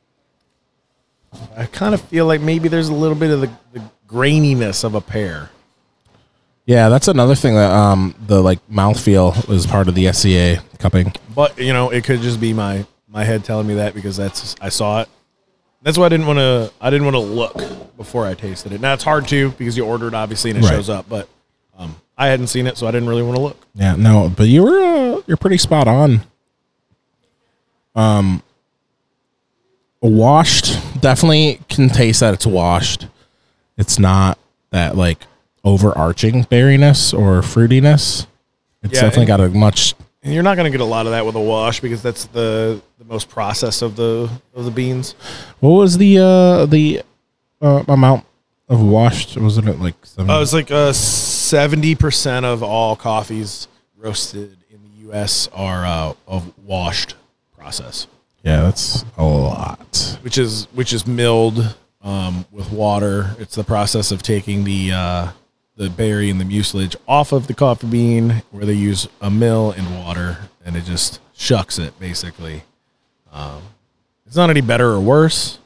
I 1.57 1.67
kind 1.67 1.93
of 1.95 2.01
feel 2.01 2.27
like 2.27 2.41
maybe 2.41 2.69
there's 2.69 2.89
a 2.89 2.95
little 2.95 3.17
bit 3.17 3.31
of 3.31 3.41
the, 3.41 3.51
the 3.73 3.83
graininess 4.09 4.85
of 4.85 4.95
a 4.95 5.01
pear. 5.01 5.51
Yeah, 6.65 6.89
that's 6.89 7.09
another 7.09 7.35
thing 7.35 7.55
that 7.55 7.71
um 7.71 8.15
the 8.27 8.41
like 8.43 8.67
mouthfeel 8.69 9.47
was 9.49 9.67
part 9.67 9.89
of 9.89 9.95
the 9.95 10.13
SCA 10.13 10.63
cupping. 10.79 11.13
But 11.35 11.59
you 11.59 11.73
know, 11.73 11.91
it 11.91 12.05
could 12.05 12.21
just 12.21 12.41
be 12.41 12.53
my 12.53 12.87
my 13.09 13.25
head 13.25 13.45
telling 13.45 13.67
me 13.67 13.75
that 13.75 13.95
because 13.95 14.17
that's 14.17 14.57
I 14.61 14.69
saw 14.69 15.03
it. 15.03 15.09
That's 15.87 15.97
why 15.97 16.07
I 16.07 16.09
didn't 16.09 16.27
want 16.27 16.39
to. 16.41 16.73
I 16.81 16.91
didn't 16.91 17.05
want 17.05 17.15
to 17.15 17.21
look 17.21 17.97
before 17.97 18.27
I 18.27 18.35
tasted 18.35 18.73
it. 18.73 18.81
Now 18.81 18.93
it's 18.95 19.05
hard 19.05 19.29
to 19.29 19.53
because 19.53 19.77
you 19.77 19.87
order 19.87 20.09
it 20.09 20.15
obviously 20.15 20.51
and 20.51 20.59
it 20.59 20.63
Right. 20.63 20.71
shows 20.73 20.91
up. 20.91 21.09
But 21.09 21.29
um, 21.79 21.95
I 22.19 22.27
hadn't 22.27 22.49
seen 22.49 22.67
it, 22.67 22.77
so 22.77 22.89
I 22.89 22.91
didn't 22.91 23.09
really 23.09 23.23
want 23.23 23.37
to 23.37 23.43
look. 23.43 23.65
Yeah, 23.77 23.95
no, 23.95 24.29
but 24.37 24.49
you 24.49 24.65
were 24.65 24.81
uh, 24.81 25.21
you're 25.29 25.37
pretty 25.37 25.59
spot 25.59 25.87
on. 25.87 26.23
Um, 27.95 28.43
washed 30.01 30.77
definitely 31.01 31.61
can 31.69 31.89
taste 31.89 32.19
that 32.19 32.35
it's 32.35 32.47
washed. 32.47 33.07
It's 33.79 33.97
not 33.99 34.39
that 34.71 34.97
like 34.97 35.25
overarching 35.65 36.45
berryness 36.47 37.17
or 37.17 37.43
fruitiness. 37.43 38.27
It's 38.83 38.95
Yeah, 38.95 39.03
definitely 39.03 39.27
got 39.27 39.41
a 39.41 39.49
much. 39.51 39.95
And 40.27 40.35
you're 40.35 40.43
not 40.43 40.57
going 40.57 40.65
to 40.65 40.77
get 40.77 40.83
a 40.83 40.85
lot 40.85 41.07
of 41.07 41.13
that 41.13 41.25
with 41.25 41.37
a 41.37 41.41
wash 41.41 41.79
because 41.79 42.03
that's 42.03 42.25
the 42.27 42.83
the 42.99 43.05
most 43.05 43.29
processed 43.29 43.81
of 43.81 43.95
the 43.95 44.29
of 44.57 44.65
the 44.65 44.73
beans. 44.73 45.13
What 45.61 45.71
was 45.71 45.99
the 45.99 46.19
uh 46.19 46.67
the 46.67 47.03
uh, 47.63 47.85
amount 47.87 48.27
of 48.69 48.83
washed? 48.83 49.37
Wasn't 49.37 49.69
it 49.69 49.79
like 49.79 49.95
seven? 50.05 50.29
Uh, 50.29 50.41
it's 50.41 50.53
like 50.53 50.73
uh, 50.73 50.93
seventy 50.93 51.95
percent 51.95 52.45
of 52.45 52.65
all 52.65 52.97
coffees 52.97 53.69
roasted 53.97 54.57
in 54.69 54.83
the 54.83 55.03
U.S. 55.07 55.49
are 55.53 55.87
uh, 55.87 56.15
of 56.27 56.53
washed 56.59 57.15
process, 57.57 58.09
yeah, 58.43 58.63
that's 58.63 59.05
a 59.17 59.25
lot. 59.25 60.19
which 60.23 60.39
is 60.39 60.65
which 60.75 60.93
is 60.93 61.07
milled 61.07 61.77
um, 62.03 62.45
with 62.51 62.73
water. 62.73 63.37
It's 63.39 63.55
the 63.55 63.63
process 63.63 64.11
of 64.11 64.23
taking 64.23 64.65
the 64.65 64.91
uh, 64.91 65.29
the 65.77 65.91
berry 65.91 66.31
and 66.31 66.41
the 66.41 66.45
mucilage 66.45 66.97
off 67.07 67.33
of 67.33 67.47
the 67.47 67.55
coffee 67.55 67.87
bean, 67.87 68.43
where 68.51 68.65
they 68.65 68.73
use 68.73 69.09
a 69.21 69.31
mill 69.31 69.71
and 69.73 69.99
water, 69.99 70.39
and 70.65 70.75
it 70.77 70.85
just 70.85 71.21
shucks 71.35 71.79
it 71.79 71.99
basically. 72.01 72.63
Um, 73.33 73.63
it's 74.27 74.37
not 74.37 74.51
any 74.51 74.63
better 74.63 74.91
or 74.91 75.01
worse. 75.01 75.59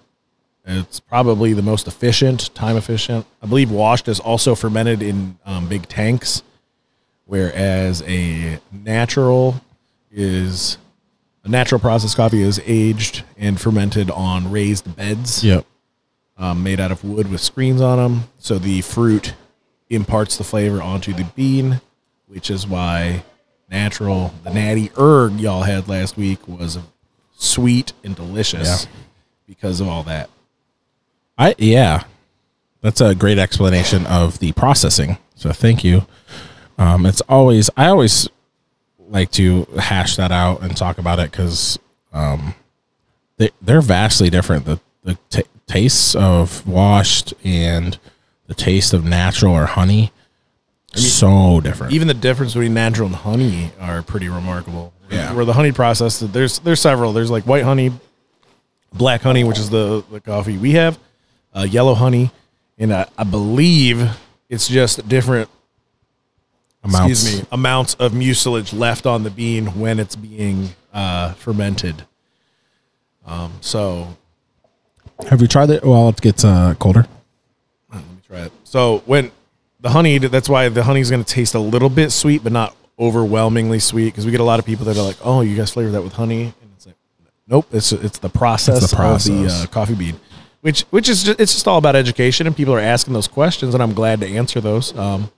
It's 0.67 1.01
probably 1.01 1.53
the 1.53 1.63
most 1.63 1.89
efficient, 1.89 2.55
time 2.55 2.77
efficient. 2.77 3.25
I 3.43 3.47
believe 3.47 3.71
washed 3.71 4.09
is 4.09 4.21
also 4.21 4.55
fermented 4.55 5.03
in 5.03 5.39
um, 5.47 5.69
big 5.69 5.89
tanks, 5.89 6.43
whereas 7.25 8.03
a 8.07 8.59
natural 8.73 9.61
is 10.13 10.77
a 11.45 11.49
natural 11.49 11.81
process 11.81 12.15
coffee 12.15 12.43
is 12.43 12.61
aged 12.67 13.23
and 13.39 13.59
fermented 13.61 14.11
on 14.11 14.51
raised 14.51 14.95
beds 14.97 15.43
Yep. 15.43 15.65
um, 16.37 16.63
made 16.63 16.79
out 16.81 16.93
of 16.93 17.03
wood 17.03 17.31
with 17.31 17.41
screens 17.41 17.81
on 17.81 17.97
them. 17.97 18.25
So 18.39 18.59
the 18.59 18.83
fruit 18.83 19.35
imparts 19.91 20.37
the 20.39 20.45
flavor 20.45 20.81
onto 20.81 21.13
the 21.13 21.25
bean, 21.37 21.81
which 22.29 22.51
is 22.51 22.67
why 22.67 23.23
natural, 23.71 24.33
the 24.45 24.53
natty 24.53 24.89
Yirg 24.91 25.41
y'all 25.41 25.63
had 25.63 25.89
last 25.89 26.17
week 26.17 26.47
was 26.49 26.79
sweet 27.37 27.93
and 28.05 28.15
delicious 28.17 28.85
Yeah. 28.87 28.91
because 29.47 29.81
of 29.81 29.89
all 29.89 30.03
that. 30.05 30.31
I 31.39 31.55
yeah, 31.59 32.05
that's 32.83 33.01
a 33.01 33.15
great 33.15 33.39
explanation 33.39 34.07
of 34.07 34.39
the 34.39 34.53
processing. 34.53 35.19
So 35.35 35.53
thank 35.53 35.83
you. 35.85 36.07
Um, 36.79 37.07
it's 37.07 37.21
always 37.23 37.71
I 37.77 37.87
always 37.89 38.29
like 39.09 39.31
to 39.33 39.65
hash 39.79 40.17
that 40.17 40.31
out 40.33 40.63
and 40.63 40.77
talk 40.77 40.99
about 40.99 41.19
it 41.19 41.31
because 41.31 41.79
um, 42.13 42.55
they 43.39 43.51
they're 43.63 43.81
vastly 43.81 44.31
different. 44.31 44.67
The 44.67 44.81
the 45.03 45.19
t- 45.31 45.45
tastes 45.67 46.15
of 46.15 46.67
washed 46.67 47.33
and 47.45 47.99
the 48.51 48.55
taste 48.57 48.93
of 48.93 49.05
natural 49.05 49.55
or 49.55 49.65
honey, 49.65 50.11
so 50.93 51.61
different. 51.61 51.93
Even 51.93 52.09
the 52.09 52.15
difference 52.15 52.53
between 52.53 52.75
natural 52.75 53.07
and 53.07 53.15
honey 53.15 53.71
are 53.79 54.03
pretty 54.03 54.29
remarkable. 54.29 54.93
Yeah. 55.09 55.33
Where 55.35 55.45
the 55.45 55.53
honey 55.53 55.71
process, 55.71 56.19
there's 56.19 56.59
there's 56.59 56.81
several. 56.81 57.13
There's 57.13 57.31
like 57.31 57.45
white 57.45 57.63
honey, 57.63 57.93
black 58.93 59.21
honey, 59.23 59.45
which 59.45 59.61
is 59.61 59.71
the, 59.71 60.05
the 60.11 60.21
coffee 60.21 60.59
we 60.59 60.73
have, 60.73 60.99
uh, 61.55 61.61
yellow 61.61 61.95
honey, 61.95 62.33
and 62.77 62.93
I, 62.93 63.07
I 63.17 63.23
believe 63.23 64.11
it's 64.49 64.67
just 64.67 65.09
different 65.09 65.49
amounts. 66.83 67.23
excuse 67.23 67.43
me, 67.43 67.49
amounts 67.53 67.95
of 67.95 68.15
mucilage 68.15 68.73
left 68.73 69.07
on 69.07 69.23
the 69.23 69.31
bean 69.31 69.79
when 69.79 70.01
it's 70.01 70.17
being 70.17 70.71
uh, 70.93 71.35
fermented. 71.35 72.05
Um, 73.25 73.53
so 73.61 74.17
Have 75.29 75.41
you 75.41 75.47
tried 75.47 75.71
it 75.71 75.85
while 75.85 76.09
it 76.09 76.21
gets 76.21 76.45
uh, 76.45 76.75
colder? 76.81 77.07
Let 78.31 78.37
me 78.37 78.39
try 78.39 78.47
it. 78.47 78.53
So 78.65 79.03
when 79.07 79.31
the 79.81 79.91
honey, 79.91 80.19
that's 80.19 80.49
why 80.49 80.69
the 80.69 80.83
honey 80.85 81.01
is 81.01 81.11
going 81.11 81.25
to 81.25 81.35
taste 81.35 81.55
a 81.55 81.59
little 81.61 81.89
bit 81.89 82.11
sweet, 82.11 82.43
but 82.43 82.53
not 82.53 82.77
overwhelmingly 82.99 83.79
sweet. 83.79 84.07
Because 84.07 84.25
we 84.27 84.31
get 84.31 84.41
a 84.41 84.45
lot 84.45 84.59
of 84.59 84.67
people 84.67 84.85
that 84.87 84.97
are 84.97 85.03
like, 85.03 85.17
"Oh, 85.23 85.41
you 85.41 85.57
guys 85.57 85.71
flavor 85.71 85.91
that 85.93 86.03
with 86.03 86.13
honey," 86.15 86.43
and 86.63 86.71
it's 86.77 86.87
like, 86.87 86.97
"Nope, 87.49 87.67
it's 87.73 87.93
it's 87.93 88.19
the 88.19 88.29
process, 88.29 88.83
It's 88.83 88.93
the 88.93 89.03
of 89.03 89.25
the 89.25 89.47
uh, 89.47 89.67
coffee 89.67 89.95
bean." 89.95 90.21
Which 90.61 90.83
which 90.91 91.09
is 91.09 91.23
just, 91.23 91.41
it's 91.41 91.53
just 91.55 91.67
all 91.67 91.79
about 91.79 91.97
education, 91.97 92.47
and 92.47 92.55
people 92.55 92.75
are 92.75 92.81
asking 92.81 93.15
those 93.15 93.27
questions, 93.29 93.73
and 93.75 93.83
I'm 93.83 93.95
glad 93.95 94.21
to 94.21 94.27
answer 94.29 94.61
those. 94.61 94.95
Um, 94.97 95.31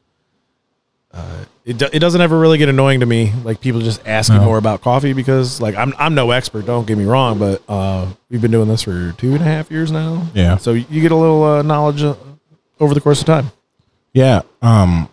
uh, 1.12 1.44
it, 1.64 1.76
do- 1.78 1.88
it 1.92 1.98
doesn't 1.98 2.20
ever 2.22 2.38
really 2.38 2.56
get 2.58 2.68
annoying 2.70 3.00
to 3.00 3.06
me, 3.06 3.32
like 3.44 3.60
people 3.60 3.80
just 3.82 4.04
asking 4.06 4.36
No. 4.38 4.44
more 4.46 4.58
about 4.58 4.80
coffee 4.80 5.12
because, 5.12 5.60
like, 5.60 5.76
I'm 5.76 5.92
I'm 5.98 6.14
no 6.16 6.30
expert. 6.32 6.64
Don't 6.66 6.86
get 6.86 6.96
me 6.98 7.04
wrong, 7.04 7.38
but 7.38 7.62
uh, 7.68 8.06
we've 8.30 8.40
been 8.40 8.50
doing 8.50 8.66
this 8.66 8.82
for 8.82 9.12
two 9.12 9.32
and 9.34 9.42
a 9.42 9.44
half 9.44 9.70
years 9.70 9.92
now. 9.92 10.26
Yeah. 10.34 10.56
So 10.56 10.72
you 10.72 11.00
get 11.02 11.12
a 11.12 11.16
little 11.16 11.44
uh, 11.44 11.62
knowledge 11.62 12.02
uh, 12.02 12.14
over 12.82 12.94
the 12.94 13.00
course 13.00 13.20
of 13.20 13.26
time. 13.26 13.52
Yeah. 14.12 14.42
Um, 14.60 15.08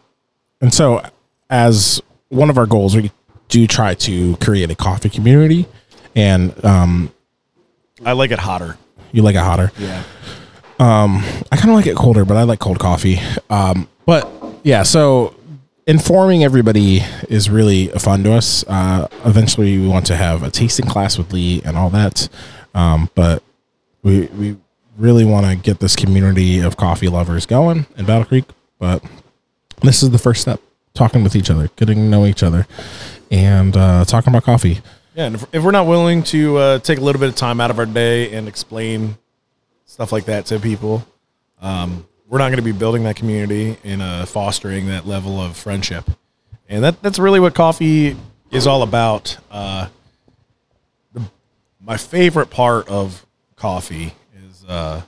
and 0.59 0.73
so 0.73 1.01
as 1.49 2.01
one 2.29 2.49
of 2.49 2.57
our 2.57 2.65
goals, 2.65 2.95
we 2.95 3.11
do 3.47 3.65
try 3.67 3.93
to 3.95 4.35
create 4.37 4.69
a 4.69 4.75
coffee 4.75 5.09
community, 5.09 5.65
and 6.15 6.53
um, 6.65 7.11
I 8.05 8.11
like 8.11 8.31
it 8.31 8.39
hotter. 8.39 8.77
you 9.11 9.21
like 9.21 9.35
it 9.35 9.41
hotter. 9.41 9.71
Yeah. 9.77 10.03
Um, 10.79 11.23
I 11.51 11.57
kind 11.57 11.69
of 11.69 11.75
like 11.75 11.87
it 11.87 11.95
colder, 11.95 12.25
but 12.25 12.37
I 12.37 12.43
like 12.43 12.59
cold 12.59 12.79
coffee. 12.79 13.19
Um, 13.49 13.87
but 14.05 14.29
yeah, 14.63 14.83
so 14.83 15.35
informing 15.87 16.43
everybody 16.43 17.01
is 17.29 17.49
really 17.49 17.87
fun 17.87 18.23
to 18.23 18.33
us. 18.33 18.63
Uh, 18.67 19.07
eventually, 19.25 19.77
we 19.77 19.87
want 19.87 20.05
to 20.07 20.15
have 20.15 20.43
a 20.43 20.51
tasting 20.51 20.85
class 20.85 21.17
with 21.17 21.33
Lee 21.33 21.61
and 21.65 21.77
all 21.77 21.89
that. 21.89 22.29
Um, 22.73 23.09
but 23.15 23.43
we 24.03 24.27
we 24.27 24.57
really 24.99 25.25
want 25.25 25.45
to 25.47 25.55
get 25.55 25.79
this 25.79 25.95
community 25.95 26.59
of 26.59 26.77
coffee 26.77 27.07
lovers 27.07 27.45
going 27.45 27.87
in 27.97 28.05
Battle 28.05 28.25
Creek. 28.25 28.45
But 28.77 29.03
this 29.81 30.03
is 30.03 30.11
the 30.11 30.17
first 30.17 30.41
step: 30.41 30.61
talking 30.93 31.23
with 31.23 31.35
each 31.35 31.49
other, 31.49 31.69
getting 31.75 31.95
to 31.95 32.03
know 32.03 32.25
each 32.25 32.43
other, 32.43 32.67
and 33.31 33.75
uh, 33.75 34.05
talking 34.05 34.31
about 34.31 34.43
coffee. 34.43 34.81
Yeah, 35.15 35.25
and 35.25 35.35
if, 35.35 35.45
if 35.53 35.63
we're 35.63 35.71
not 35.71 35.87
willing 35.87 36.23
to 36.23 36.57
uh, 36.57 36.79
take 36.79 36.99
a 36.99 37.01
little 37.01 37.19
bit 37.19 37.29
of 37.29 37.35
time 37.35 37.59
out 37.59 37.71
of 37.71 37.79
our 37.79 37.85
day 37.85 38.31
and 38.33 38.47
explain 38.47 39.17
stuff 39.85 40.11
like 40.11 40.25
that 40.25 40.45
to 40.47 40.59
people, 40.59 41.05
um, 41.61 42.05
we're 42.27 42.37
not 42.37 42.49
going 42.49 42.57
to 42.57 42.63
be 42.63 42.71
building 42.71 43.03
that 43.03 43.15
community 43.15 43.77
and 43.83 44.01
uh, 44.01 44.25
fostering 44.25 44.87
that 44.87 45.07
level 45.07 45.41
of 45.41 45.57
friendship. 45.57 46.09
And 46.67 46.83
that 46.83 47.01
that's 47.01 47.17
really 47.17 47.39
what 47.39 47.55
coffee 47.55 48.15
is 48.51 48.67
all 48.67 48.83
about. 48.83 49.37
Uh, 49.49 49.87
the, 51.13 51.23
my 51.81 51.97
favorite 51.97 52.49
part 52.49 52.87
of 52.87 53.25
coffee 53.55 54.13
uh, 54.69 55.01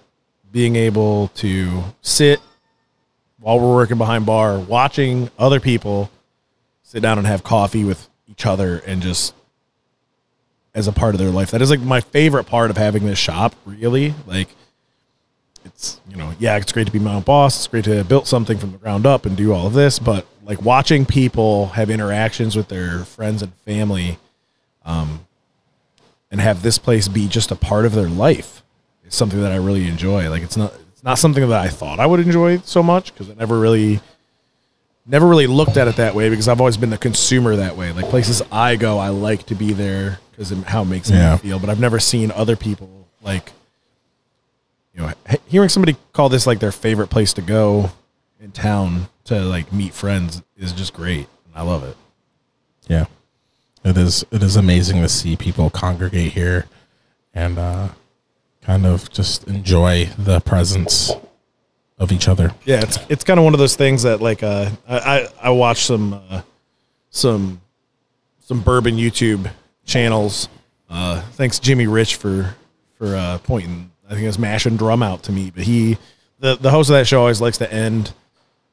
being 0.51 0.75
able 0.75 1.29
to 1.29 1.83
sit 2.01 2.41
while 3.39 3.59
we're 3.59 3.73
working 3.73 3.97
behind 3.97 4.25
bar, 4.25 4.59
watching 4.59 5.29
other 5.39 5.59
people 5.59 6.11
sit 6.83 7.01
down 7.01 7.17
and 7.17 7.27
have 7.27 7.43
coffee 7.43 7.83
with 7.83 8.09
each 8.27 8.45
other 8.45 8.79
and 8.85 9.01
just 9.01 9.33
as 10.73 10.87
a 10.87 10.91
part 10.91 11.15
of 11.15 11.19
their 11.19 11.29
life. 11.29 11.51
That 11.51 11.61
is 11.61 11.69
like 11.69 11.79
my 11.79 12.01
favorite 12.01 12.45
part 12.45 12.69
of 12.69 12.77
having 12.77 13.05
this 13.05 13.19
shop, 13.19 13.55
really. 13.65 14.13
Like 14.25 14.49
it's 15.63 16.01
you 16.09 16.17
know, 16.17 16.33
yeah, 16.39 16.57
it's 16.57 16.71
great 16.71 16.87
to 16.87 16.93
be 16.93 16.99
my 16.99 17.15
own 17.15 17.21
boss. 17.21 17.57
It's 17.57 17.67
great 17.67 17.85
to 17.85 17.95
have 17.97 18.09
built 18.09 18.27
something 18.27 18.57
from 18.57 18.71
the 18.71 18.77
ground 18.77 19.05
up 19.05 19.25
and 19.25 19.37
do 19.37 19.53
all 19.53 19.67
of 19.67 19.73
this, 19.73 19.99
but 19.99 20.25
like 20.43 20.61
watching 20.61 21.05
people 21.05 21.67
have 21.67 21.89
interactions 21.89 22.55
with 22.55 22.67
their 22.67 23.05
friends 23.05 23.41
and 23.41 23.53
family, 23.65 24.17
um, 24.85 25.25
and 26.31 26.41
have 26.41 26.61
this 26.63 26.77
place 26.77 27.07
be 27.07 27.27
just 27.27 27.51
a 27.51 27.55
part 27.55 27.85
of 27.85 27.93
their 27.93 28.09
life 28.09 28.63
something 29.11 29.41
that 29.41 29.51
I 29.51 29.57
really 29.57 29.87
enjoy. 29.87 30.29
Like 30.29 30.41
it's 30.43 30.57
not 30.57 30.73
it's 30.93 31.03
not 31.03 31.19
something 31.19 31.47
that 31.49 31.59
I 31.59 31.67
thought 31.69 31.99
I 31.99 32.05
would 32.05 32.19
enjoy 32.19 32.57
so 32.59 32.81
much 32.81 33.13
because 33.13 33.29
I 33.29 33.33
never 33.35 33.59
really 33.59 33.99
never 35.05 35.27
really 35.27 35.47
looked 35.47 35.77
at 35.77 35.87
it 35.87 35.95
that 35.97 36.15
way 36.15 36.29
because 36.29 36.47
I've 36.47 36.59
always 36.61 36.77
been 36.77 36.89
the 36.91 36.97
consumer 36.97 37.55
that 37.57 37.75
way. 37.75 37.91
Like 37.91 38.05
places 38.09 38.41
I 38.51 38.75
go, 38.75 38.97
I 38.99 39.09
like 39.09 39.45
to 39.47 39.55
be 39.55 39.73
there 39.73 40.19
because 40.31 40.51
of 40.51 40.63
how 40.65 40.83
it 40.83 40.85
makes 40.85 41.09
Yeah. 41.09 41.33
me 41.33 41.37
feel. 41.39 41.59
But 41.59 41.69
I've 41.69 41.79
never 41.79 41.99
seen 41.99 42.31
other 42.31 42.55
people 42.55 43.07
like, 43.21 43.51
you 44.95 45.01
know, 45.01 45.13
hearing 45.47 45.69
somebody 45.69 45.95
call 46.13 46.29
this 46.29 46.45
like 46.47 46.59
their 46.59 46.71
favorite 46.71 47.07
place 47.09 47.33
to 47.33 47.41
go 47.41 47.91
in 48.39 48.51
town 48.51 49.07
to 49.25 49.39
like 49.41 49.71
meet 49.73 49.93
friends 49.93 50.41
is 50.57 50.71
just 50.73 50.93
great. 50.93 51.27
I 51.55 51.63
love 51.63 51.83
it. 51.83 51.97
Yeah. 52.87 53.05
It 53.83 53.97
is 53.97 54.23
it 54.31 54.43
is 54.43 54.55
amazing 54.55 55.01
to 55.01 55.09
see 55.09 55.35
people 55.35 55.69
congregate 55.71 56.33
here 56.33 56.67
and 57.33 57.57
uh 57.57 57.89
kind 58.61 58.85
of 58.85 59.11
just 59.11 59.47
enjoy 59.47 60.05
the 60.17 60.39
presence 60.41 61.11
of 61.97 62.11
each 62.11 62.27
other. 62.27 62.53
Yeah, 62.65 62.81
it's 62.81 62.97
it's 63.09 63.23
kind 63.23 63.39
of 63.39 63.43
one 63.43 63.53
of 63.53 63.59
those 63.59 63.75
things 63.75 64.03
that 64.03 64.21
like 64.21 64.43
uh 64.43 64.69
I 64.87 65.27
I, 65.41 65.49
watch 65.51 65.85
some 65.85 66.13
uh, 66.13 66.41
some 67.09 67.61
some 68.39 68.61
bourbon 68.61 68.95
YouTube 68.95 69.49
channels. 69.85 70.49
Uh, 70.89 71.21
thanks 71.33 71.59
Jimmy 71.59 71.87
Rich 71.87 72.15
for 72.15 72.55
for 72.97 73.15
uh, 73.15 73.37
pointing. 73.43 73.91
I 74.09 74.15
think 74.15 74.25
it's 74.27 74.39
mash 74.39 74.65
and 74.65 74.77
drum 74.77 75.03
out 75.03 75.23
to 75.23 75.31
me, 75.31 75.51
but 75.51 75.63
he 75.63 75.97
the 76.39 76.55
the 76.55 76.71
host 76.71 76.89
of 76.89 76.95
that 76.95 77.07
show 77.07 77.21
always 77.21 77.39
likes 77.39 77.59
to 77.59 77.71
end 77.71 78.13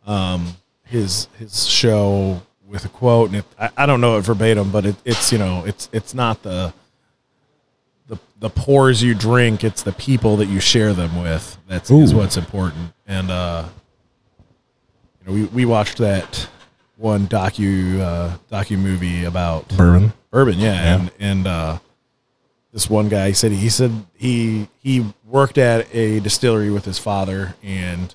um 0.07 0.57
his 0.85 1.29
his 1.39 1.67
show 1.67 2.41
with 2.67 2.85
a 2.85 2.89
quote, 2.89 3.29
and 3.29 3.39
it, 3.39 3.45
I, 3.59 3.71
I 3.79 3.87
don't 3.87 4.01
know 4.01 4.19
it 4.19 4.23
verbatim, 4.23 4.71
but 4.71 4.87
it, 4.87 4.97
it's 5.05 5.33
you 5.33 5.39
know 5.39 5.65
it's 5.67 5.89
it's 5.93 6.15
not 6.15 6.43
the 6.43 6.73
the 8.09 8.19
the 8.41 8.51
pours 8.51 9.03
you 9.03 9.15
drink, 9.15 9.63
it's 9.65 9.83
the 9.83 9.93
people 9.93 10.37
that 10.39 10.47
you 10.47 10.61
share 10.61 10.93
them 10.95 11.21
with. 11.23 11.57
That's 11.69 11.91
is 11.91 12.15
what's 12.15 12.37
important. 12.37 12.93
And 13.07 13.31
uh, 13.31 13.69
you 15.21 15.27
know, 15.27 15.33
we 15.35 15.45
we 15.47 15.65
watched 15.65 15.99
that 15.99 16.49
one 16.97 17.27
docu 17.27 18.01
uh, 18.01 18.37
docu 18.51 18.79
movie 18.79 19.25
about 19.25 19.69
Bourbon. 19.77 20.13
bourbon, 20.31 20.59
yeah, 20.59 20.73
Yeah. 20.73 20.95
and 20.97 21.11
and 21.21 21.47
uh, 21.47 21.79
this 22.73 22.89
one 22.91 23.09
guy 23.09 23.33
said 23.33 23.53
he 23.53 23.69
said 23.69 23.93
he 24.15 24.69
he 24.81 25.05
worked 25.27 25.59
at 25.59 25.87
a 25.95 26.21
distillery 26.21 26.71
with 26.71 26.85
his 26.85 26.99
father, 26.99 27.55
and 27.63 28.15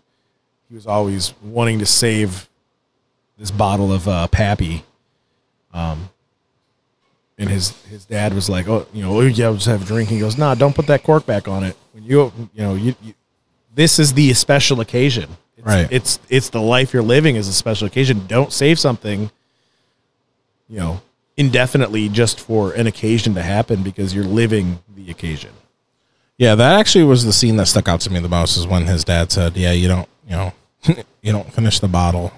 he 0.70 0.76
was 0.76 0.88
always 0.88 1.34
wanting 1.44 1.80
to 1.80 1.86
save 1.86 2.50
this 3.38 3.52
bottle 3.52 3.92
of 3.94 4.08
uh, 4.08 4.28
Pappy. 4.28 4.84
Um, 5.74 6.10
and 7.38 7.50
his 7.50 7.72
his 7.84 8.06
dad 8.06 8.34
was 8.34 8.50
like, 8.50 8.68
"Oh, 8.68 8.86
you 8.94 9.04
know, 9.04 9.18
oh, 9.18 9.22
yeah, 9.22 9.52
just 9.54 9.66
have 9.66 9.82
a 9.82 9.86
drink." 9.86 10.10
He 10.10 10.20
goes, 10.20 10.38
"Nah, 10.38 10.56
don't 10.56 10.76
put 10.76 10.88
that 10.88 11.04
cork 11.04 11.26
back 11.26 11.48
on 11.48 11.64
it. 11.64 11.76
When 11.94 12.04
you, 12.04 12.32
you 12.54 12.62
know, 12.62 12.76
you, 12.76 12.96
you 13.02 13.14
this 13.74 14.00
is 14.00 14.14
the 14.14 14.34
special 14.34 14.82
occasion. 14.82 15.30
It's 15.58 15.58
It's, 15.58 15.68
Right. 15.68 15.88
It's 15.92 16.20
it's 16.30 16.50
the 16.50 16.62
life 16.62 16.94
you're 16.94 17.04
living 17.04 17.36
is 17.36 17.48
a 17.48 17.54
special 17.54 17.88
occasion. 17.88 18.26
Don't 18.28 18.52
save 18.52 18.80
something, 18.80 19.32
you 20.70 20.80
know, 20.80 21.02
indefinitely 21.38 22.10
just 22.10 22.40
for 22.40 22.72
an 22.74 22.88
occasion 22.88 23.34
to 23.36 23.42
happen 23.42 23.84
because 23.84 24.14
you're 24.14 24.24
living 24.24 24.80
the 24.96 25.10
occasion. 25.10 25.52
Yeah, 26.38 26.56
that 26.56 26.80
actually 26.80 27.04
was 27.04 27.26
the 27.26 27.34
scene 27.34 27.58
that 27.58 27.68
stuck 27.68 27.88
out 27.88 28.02
to 28.02 28.10
me 28.12 28.20
the 28.20 28.30
most 28.30 28.58
is 28.58 28.68
when 28.68 28.86
his 28.86 29.04
dad 29.04 29.32
said, 29.32 29.56
"Yeah, 29.56 29.72
you 29.72 29.88
don't, 29.88 30.10
you 30.28 30.36
know, 30.36 30.54
you 31.22 31.32
don't 31.32 31.52
finish 31.54 31.80
the 31.80 31.88
bottle, 31.88 32.32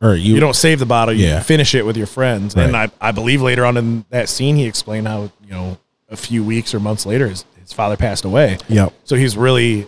or 0.00 0.14
you, 0.14 0.34
You 0.34 0.40
don't 0.40 0.56
save 0.56 0.78
the 0.78 0.86
bottle, 0.86 1.14
you 1.14 1.26
Yeah. 1.26 1.40
finish 1.42 1.74
it 1.74 1.84
with 1.84 1.96
your 1.96 2.06
friends. 2.06 2.54
And 2.54 2.76
I, 2.76 2.90
I 3.00 3.12
believe 3.12 3.42
later 3.42 3.64
on 3.64 3.76
in 3.76 4.04
that 4.10 4.28
scene, 4.28 4.56
he 4.56 4.64
explained 4.66 5.06
how, 5.08 5.24
you 5.44 5.50
know, 5.50 5.78
a 6.08 6.16
few 6.16 6.42
weeks 6.42 6.74
or 6.74 6.80
months 6.80 7.06
later, 7.06 7.28
his, 7.28 7.44
his 7.60 7.72
father 7.72 7.96
passed 7.96 8.24
away. 8.24 8.58
Yep. 8.68 8.92
So 9.04 9.16
he's 9.16 9.36
really, 9.36 9.86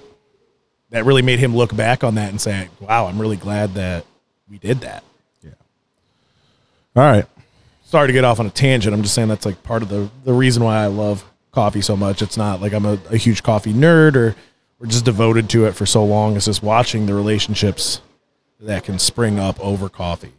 that 0.90 1.04
really 1.04 1.22
made 1.22 1.38
him 1.38 1.56
look 1.56 1.74
back 1.74 2.04
on 2.04 2.14
that 2.16 2.28
and 2.30 2.40
say, 2.40 2.68
wow, 2.80 3.06
I'm 3.06 3.20
really 3.20 3.36
glad 3.36 3.74
that 3.74 4.04
we 4.48 4.58
did 4.58 4.82
that. 4.82 5.02
Yeah. 5.42 5.50
All 6.96 7.02
right. 7.02 7.26
Sorry 7.84 8.06
to 8.06 8.12
get 8.12 8.24
off 8.24 8.38
on 8.40 8.46
a 8.46 8.50
tangent. 8.50 8.94
I'm 8.94 9.02
just 9.02 9.14
saying 9.14 9.28
that's 9.28 9.44
like 9.46 9.62
part 9.62 9.82
of 9.82 9.88
the, 9.88 10.08
the 10.24 10.32
reason 10.32 10.62
why 10.62 10.76
I 10.82 10.86
love 10.86 11.24
coffee 11.50 11.80
so 11.82 11.96
much. 11.96 12.22
It's 12.22 12.36
not 12.36 12.60
like 12.60 12.72
I'm 12.72 12.86
a, 12.86 12.98
a 13.10 13.16
huge 13.16 13.42
coffee 13.42 13.72
nerd 13.72 14.16
or, 14.16 14.34
or 14.80 14.86
just 14.86 15.04
devoted 15.04 15.48
to 15.50 15.66
it 15.66 15.72
for 15.72 15.86
so 15.86 16.04
long. 16.04 16.36
It's 16.36 16.46
just 16.46 16.62
watching 16.62 17.06
the 17.06 17.14
relationships 17.14 18.00
that 18.62 18.84
can 18.84 18.98
spring 18.98 19.38
up 19.38 19.58
over 19.60 19.88
coffee. 19.88 20.32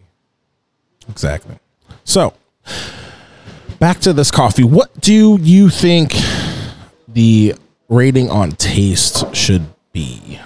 Exactly. 1.10 1.60
So, 2.04 2.34
back 3.80 4.00
to 4.00 4.14
this 4.14 4.32
coffee. 4.32 4.64
What 4.64 5.00
do 5.02 5.38
you 5.42 5.70
think 5.70 6.14
the 7.08 7.56
rating 7.90 8.30
on 8.30 8.52
taste 8.54 9.36
should 9.36 9.66
be? 9.92 10.40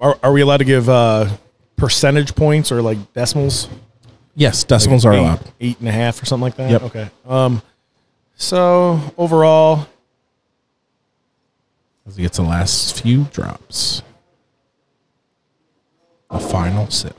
Are, 0.00 0.18
are 0.22 0.32
we 0.32 0.40
allowed 0.42 0.58
to 0.58 0.64
give 0.64 0.88
uh, 0.88 1.28
percentage 1.76 2.34
points 2.34 2.70
or 2.70 2.82
like 2.82 3.12
decimals? 3.12 3.68
Yes, 4.34 4.64
decimals 4.64 5.04
are 5.04 5.12
eight, 5.12 5.18
allowed. 5.18 5.52
Eight 5.60 5.78
and 5.80 5.88
a 5.88 5.92
half 5.92 6.22
or 6.22 6.26
something 6.26 6.42
like 6.42 6.56
that. 6.56 6.70
Yep. 6.70 6.82
Okay. 6.84 7.10
Um. 7.26 7.62
So 8.36 9.00
overall, 9.18 9.86
As 12.06 12.16
he 12.16 12.22
gets 12.22 12.38
the 12.38 12.44
last 12.44 13.02
few 13.02 13.24
drops. 13.24 14.02
The 16.30 16.38
final 16.38 16.88
sip. 16.90 17.16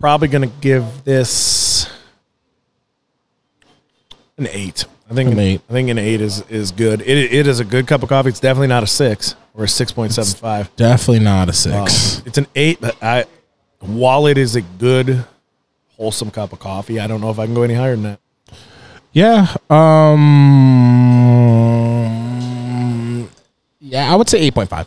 probably 0.00 0.28
going 0.28 0.48
to 0.48 0.54
give 0.60 1.04
this 1.04 1.90
an 4.36 4.46
eight. 4.50 4.84
I 5.10 5.14
think 5.14 5.32
An 5.32 5.38
eight. 5.38 5.60
I 5.68 5.72
think 5.72 5.88
an 5.88 5.98
eight 5.98 6.20
is 6.20 6.42
is 6.48 6.70
good. 6.70 7.00
It 7.00 7.32
it 7.32 7.46
is 7.46 7.60
a 7.60 7.64
good 7.64 7.86
cup 7.86 8.02
of 8.02 8.08
coffee. 8.08 8.28
It's 8.28 8.40
definitely 8.40 8.68
not 8.68 8.82
a 8.82 8.86
six 8.86 9.34
or 9.54 9.64
a 9.64 9.68
six 9.68 9.90
point 9.90 10.12
seven 10.12 10.34
five. 10.34 10.74
Definitely 10.76 11.24
not 11.24 11.48
a 11.48 11.52
six. 11.52 12.22
It's 12.26 12.38
an 12.38 12.46
eight, 12.54 12.80
but 12.80 13.02
I 13.02 13.24
while 13.80 14.26
it 14.26 14.36
is 14.38 14.54
a 14.54 14.60
good 14.62 15.24
wholesome 15.96 16.30
cup 16.30 16.52
of 16.52 16.60
coffee, 16.60 17.00
I 17.00 17.06
don't 17.06 17.20
know 17.20 17.30
if 17.30 17.38
I 17.38 17.46
can 17.46 17.54
go 17.54 17.62
any 17.62 17.74
higher 17.74 17.96
than 17.96 18.02
that. 18.04 18.20
Yeah. 19.12 19.56
Um. 19.70 20.87
Yeah, 23.88 24.12
I 24.12 24.16
would 24.16 24.28
say 24.28 24.40
eight 24.40 24.54
point 24.54 24.68
five. 24.68 24.86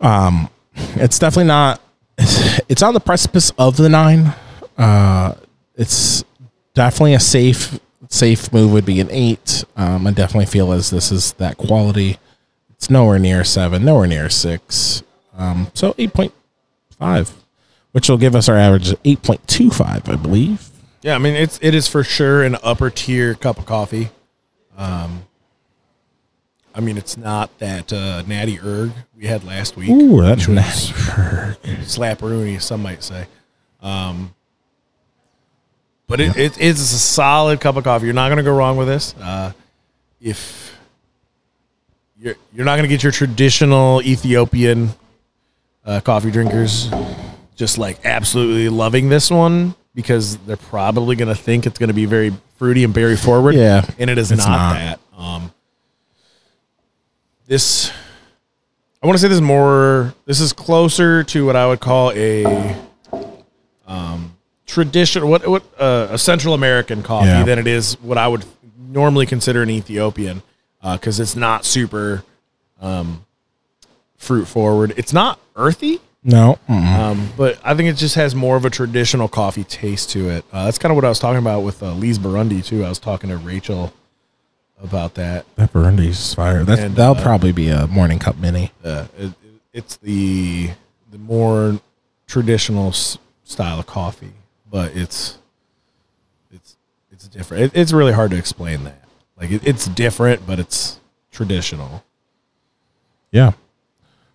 Um, 0.00 0.48
it's 0.74 1.18
definitely 1.18 1.46
not. 1.48 1.80
It's, 2.18 2.60
it's 2.68 2.82
on 2.82 2.94
the 2.94 3.00
precipice 3.00 3.52
of 3.58 3.76
the 3.76 3.88
nine. 3.88 4.34
Uh, 4.76 5.34
it's 5.76 6.24
definitely 6.74 7.14
a 7.14 7.20
safe 7.20 7.78
safe 8.08 8.52
move. 8.52 8.72
Would 8.72 8.84
be 8.84 9.00
an 9.00 9.08
eight. 9.10 9.64
Um, 9.76 10.06
I 10.06 10.10
definitely 10.10 10.46
feel 10.46 10.72
as 10.72 10.90
this 10.90 11.12
is 11.12 11.32
that 11.34 11.56
quality. 11.56 12.18
It's 12.70 12.90
nowhere 12.90 13.18
near 13.20 13.44
seven. 13.44 13.84
Nowhere 13.84 14.08
near 14.08 14.28
six. 14.28 15.02
Um, 15.34 15.70
so 15.74 15.94
eight 15.96 16.12
point 16.12 16.32
five, 16.98 17.32
which 17.92 18.08
will 18.08 18.18
give 18.18 18.34
us 18.34 18.48
our 18.48 18.56
average 18.56 18.90
of 18.90 19.00
eight 19.04 19.22
point 19.22 19.46
two 19.46 19.70
five, 19.70 20.08
I 20.08 20.16
believe. 20.16 20.68
Yeah, 21.02 21.14
I 21.14 21.18
mean 21.18 21.34
it's 21.34 21.58
it 21.62 21.74
is 21.74 21.86
for 21.86 22.02
sure 22.02 22.42
an 22.42 22.56
upper 22.64 22.90
tier 22.90 23.34
cup 23.34 23.58
of 23.58 23.66
coffee. 23.66 24.10
Um, 24.76 25.26
I 26.74 26.80
mean 26.80 26.96
it's 26.96 27.16
not 27.16 27.56
that 27.58 27.92
uh, 27.92 28.22
natty 28.26 28.58
Yirg 28.58 28.92
we 29.16 29.26
had 29.26 29.44
last 29.44 29.76
week. 29.76 29.90
Ooh, 29.90 30.22
that's 30.22 30.46
was 30.46 30.56
nasty. 30.56 30.92
slapperoonie, 30.92 32.60
some 32.60 32.82
might 32.82 33.02
say. 33.02 33.26
Um, 33.80 34.34
but 36.06 36.20
it, 36.20 36.36
it 36.36 36.58
is 36.58 36.80
a 36.80 36.98
solid 36.98 37.60
cup 37.60 37.76
of 37.76 37.84
coffee. 37.84 38.04
You're 38.06 38.14
not 38.14 38.28
going 38.28 38.36
to 38.38 38.42
go 38.42 38.54
wrong 38.54 38.76
with 38.76 38.88
this. 38.88 39.14
Uh, 39.20 39.52
if 40.20 40.76
you're 42.18 42.36
you're 42.52 42.64
not 42.64 42.76
going 42.76 42.84
to 42.84 42.88
get 42.88 43.02
your 43.02 43.12
traditional 43.12 44.02
Ethiopian 44.02 44.90
uh, 45.84 46.00
coffee 46.00 46.30
drinkers 46.30 46.90
just 47.56 47.78
like 47.78 48.04
absolutely 48.04 48.68
loving 48.68 49.08
this 49.08 49.30
one 49.30 49.74
because 49.94 50.36
they're 50.38 50.56
probably 50.56 51.16
going 51.16 51.28
to 51.28 51.34
think 51.34 51.66
it's 51.66 51.78
going 51.78 51.88
to 51.88 51.94
be 51.94 52.06
very 52.06 52.32
fruity 52.56 52.84
and 52.84 52.94
berry 52.94 53.16
forward. 53.16 53.54
Yeah, 53.54 53.84
and 53.98 54.08
it 54.08 54.18
is 54.18 54.32
it's 54.32 54.46
not, 54.46 54.50
not. 54.50 54.74
that. 54.74 55.00
Um, 55.16 55.52
this 57.46 57.90
I 59.02 59.06
want 59.06 59.16
to 59.16 59.20
say 59.22 59.28
this 59.28 59.36
is 59.36 59.42
more. 59.42 60.14
This 60.26 60.40
is 60.40 60.52
closer 60.52 61.24
to 61.24 61.44
what 61.44 61.56
I 61.56 61.66
would 61.66 61.80
call 61.80 62.12
a 62.12 62.76
um, 63.86 64.36
traditional, 64.66 65.28
what 65.28 65.46
what 65.48 65.64
uh, 65.78 66.08
a 66.10 66.18
Central 66.18 66.54
American 66.54 67.02
coffee 67.02 67.26
Yeah. 67.26 67.44
than 67.44 67.58
it 67.58 67.66
is 67.66 67.94
what 68.00 68.16
I 68.18 68.28
would 68.28 68.44
normally 68.78 69.26
consider 69.26 69.62
an 69.62 69.70
Ethiopian, 69.70 70.42
because 70.82 71.18
it's 71.18 71.34
not 71.34 71.64
super 71.64 72.22
um, 72.80 73.24
fruit 74.16 74.46
forward. 74.46 74.94
It's 74.96 75.12
not 75.12 75.40
earthy, 75.56 76.00
No. 76.22 76.58
mm-mm. 76.68 76.98
um, 76.98 77.28
but 77.36 77.58
I 77.64 77.74
think 77.74 77.88
it 77.88 77.96
just 77.96 78.14
has 78.14 78.34
more 78.36 78.56
of 78.56 78.64
a 78.64 78.70
traditional 78.70 79.28
coffee 79.28 79.64
taste 79.64 80.10
to 80.10 80.28
it. 80.28 80.44
Uh, 80.52 80.66
that's 80.66 80.78
kind 80.78 80.92
of 80.92 80.96
what 80.96 81.04
I 81.04 81.08
was 81.08 81.18
talking 81.18 81.38
about 81.38 81.62
with 81.62 81.82
uh, 81.82 81.92
Lee's 81.92 82.18
Burundi 82.20 82.64
too. 82.64 82.84
I 82.84 82.88
was 82.88 82.98
talking 83.00 83.30
to 83.30 83.36
Rachel 83.36 83.92
about 84.82 85.14
that. 85.14 85.44
That 85.56 85.72
Burundi's 85.72 86.34
fire. 86.34 86.64
That's 86.64 86.80
And, 86.80 86.96
that'll 86.96 87.16
uh, 87.16 87.22
probably 87.22 87.52
be 87.52 87.68
a 87.68 87.86
morning 87.86 88.18
cup 88.18 88.36
mini. 88.38 88.72
uh, 88.84 89.06
it, 89.18 89.32
it's 89.72 89.96
the 89.96 90.70
the 91.10 91.18
more 91.18 91.80
traditional 92.26 92.88
s- 92.88 93.16
style 93.44 93.78
of 93.78 93.86
coffee, 93.86 94.32
but 94.70 94.94
it's 94.96 95.38
it's 96.52 96.76
it's 97.10 97.28
different. 97.28 97.64
It, 97.64 97.72
it's 97.74 97.92
really 97.92 98.12
hard 98.12 98.30
to 98.32 98.36
explain 98.36 98.84
that. 98.84 99.02
Like 99.40 99.50
it, 99.50 99.66
it's 99.66 99.86
different, 99.86 100.46
but 100.46 100.58
it's 100.58 101.00
traditional. 101.30 102.04
Yeah. 103.30 103.52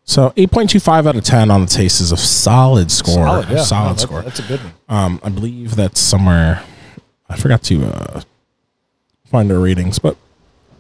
So 0.06 0.34
eight 0.38 0.52
point 0.52 0.70
two 0.70 0.80
five 0.80 1.06
out 1.06 1.16
of 1.16 1.24
ten 1.24 1.52
on 1.52 1.62
the 1.62 1.68
taste 1.68 2.00
is 2.02 2.12
a 2.12 2.18
solid 2.18 2.90
score. 2.92 3.14
Solid, 3.16 3.50
yeah. 3.50 3.56
No, 3.56 3.94
that- 3.94 4.00
score. 4.00 4.22
That's 4.22 4.40
a 4.40 4.44
good 4.48 4.62
one. 4.62 4.74
Um, 4.90 5.20
I 5.24 5.30
believe 5.30 5.76
that's 5.76 6.00
somewhere. 6.00 6.64
I 7.30 7.36
forgot 7.36 7.62
to 7.64 7.84
uh, 7.86 8.22
find 9.26 9.50
their 9.50 9.60
ratings, 9.60 10.00
but 10.00 10.16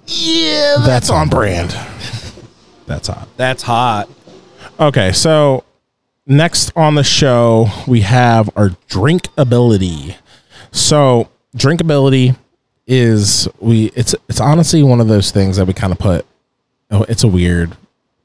yeah, 0.07 0.77
that's 0.85 1.09
on 1.09 1.29
brand. 1.29 1.71
That's 2.85 3.07
hot. 3.07 3.27
That's 3.37 3.63
hot. 3.63 4.09
Okay, 4.79 5.11
so 5.11 5.63
next 6.25 6.71
on 6.75 6.95
the 6.95 7.03
show 7.03 7.67
we 7.87 8.01
have 8.01 8.49
our 8.55 8.69
drinkability. 8.89 10.15
So 10.71 11.29
drinkability 11.55 12.37
is 12.85 13.47
we 13.59 13.87
it's 13.95 14.15
it's 14.29 14.39
honestly 14.39 14.81
one 14.83 15.01
of 15.01 15.07
those 15.07 15.31
things 15.31 15.57
that 15.57 15.65
we 15.65 15.73
kind 15.73 15.91
of 15.91 15.99
put 15.99 16.25
oh, 16.91 17.03
it's 17.09 17.23
a 17.23 17.27
weird 17.27 17.75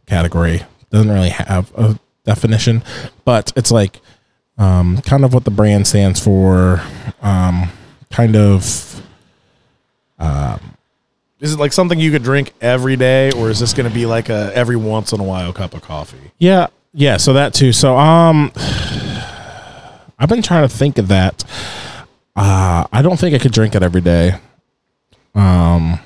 category. 0.06 0.62
Doesn't 0.90 1.10
really 1.10 1.30
have 1.30 1.72
a 1.76 1.98
definition, 2.24 2.84
but 3.24 3.52
it's 3.56 3.72
like 3.72 4.00
um 4.58 5.00
kind 5.02 5.24
of 5.24 5.34
what 5.34 5.44
the 5.44 5.50
brand 5.50 5.86
stands 5.86 6.22
for, 6.22 6.80
um 7.22 7.70
kind 8.10 8.36
of 8.36 9.02
Is 11.42 11.52
it 11.54 11.58
like 11.58 11.72
something 11.72 11.98
you 11.98 12.12
could 12.12 12.22
drink 12.22 12.52
every 12.60 12.94
day, 12.94 13.32
or 13.32 13.50
is 13.50 13.58
this 13.58 13.74
going 13.74 13.88
to 13.88 13.92
be 13.94 14.06
like 14.06 14.28
a 14.28 14.52
every 14.54 14.76
once 14.76 15.12
in 15.12 15.18
a 15.18 15.24
while 15.24 15.52
cup 15.52 15.74
of 15.74 15.82
coffee? 15.82 16.30
Yeah, 16.38 16.68
yeah. 16.94 17.16
So 17.16 17.32
that 17.32 17.52
too. 17.52 17.72
So 17.72 17.98
um, 17.98 18.52
I've 20.20 20.28
been 20.28 20.40
trying 20.40 20.62
to 20.62 20.74
think 20.74 20.98
of 20.98 21.08
that. 21.08 21.42
Uh, 22.36 22.86
I 22.92 23.02
don't 23.02 23.18
think 23.18 23.34
I 23.34 23.38
could 23.38 23.50
drink 23.52 23.74
it 23.74 23.82
every 23.82 24.00
day. 24.00 24.38
Um, 25.34 25.98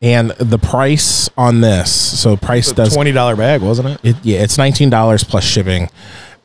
and 0.00 0.30
the 0.30 0.58
price 0.58 1.28
on 1.36 1.60
this, 1.60 1.92
so 2.18 2.38
price 2.38 2.72
does 2.72 2.94
Twenty 2.94 3.12
dollar 3.12 3.36
bag, 3.36 3.60
wasn't 3.60 3.88
it? 3.88 4.00
it, 4.02 4.16
yeah, 4.22 4.40
it's 4.40 4.56
nineteen 4.56 4.88
dollars 4.88 5.24
plus 5.24 5.44
shipping. 5.44 5.90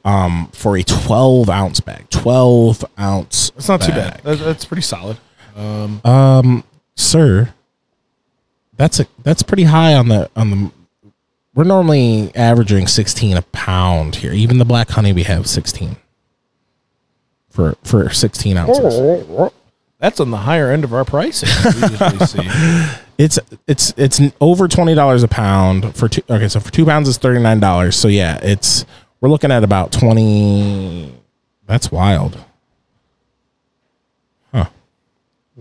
Um, 0.04 0.50
for 0.54 0.76
a 0.78 0.84
twelve 0.84 1.50
ounce 1.50 1.80
bag, 1.80 2.10
twelve 2.10 2.84
ounce. 3.00 3.54
It's 3.56 3.70
not 3.70 3.82
too 3.82 3.92
bad. 3.94 4.20
That's, 4.26 4.42
that's 4.42 4.66
pretty 4.66 4.82
solid. 4.82 5.18
Um, 5.56 6.02
Um, 6.06 6.64
sir, 7.00 7.54
that's 8.76 9.00
a 9.00 9.08
that's 9.24 9.44
pretty 9.44 9.64
high 9.64 9.94
on 9.96 10.10
the 10.10 10.30
on 10.36 10.50
the. 10.52 10.72
We're 11.56 11.64
normally 11.64 12.34
averaging 12.36 12.88
sixteen 12.88 13.36
a 13.36 13.42
pound 13.42 14.18
here. 14.18 14.32
Even 14.32 14.60
the 14.60 14.66
black 14.66 14.90
honey 14.90 15.12
we 15.14 15.24
have 15.24 15.48
sixteen 15.48 15.98
for 17.50 17.76
for 17.84 18.10
sixteen 18.10 18.56
ounces. 18.58 19.52
That's 20.00 20.22
on 20.22 20.32
the 20.32 20.38
higher 20.38 20.72
end 20.72 20.86
of 20.86 20.94
our 20.94 21.04
pricing. 21.04 21.50
we 21.66 22.26
see. 22.26 22.50
It's 23.18 23.38
it's 23.68 23.94
it's 23.98 24.22
over 24.40 24.68
twenty 24.70 24.96
dollars 24.96 25.24
a 25.24 25.28
pound 25.28 25.96
for 25.96 26.08
two. 26.08 26.22
Okay, 26.30 26.48
so 26.48 26.60
for 26.62 26.72
two 26.72 26.86
pounds 26.86 27.10
is 27.10 27.18
thirty 27.18 27.42
nine 27.42 27.60
dollars. 27.60 27.98
So 27.98 28.08
yeah, 28.08 28.40
it's 28.42 28.86
we're 29.20 29.30
looking 29.30 29.52
at 29.52 29.64
about 29.64 29.92
twenty. 29.92 31.14
That's 31.66 31.92
wild. 31.92 32.38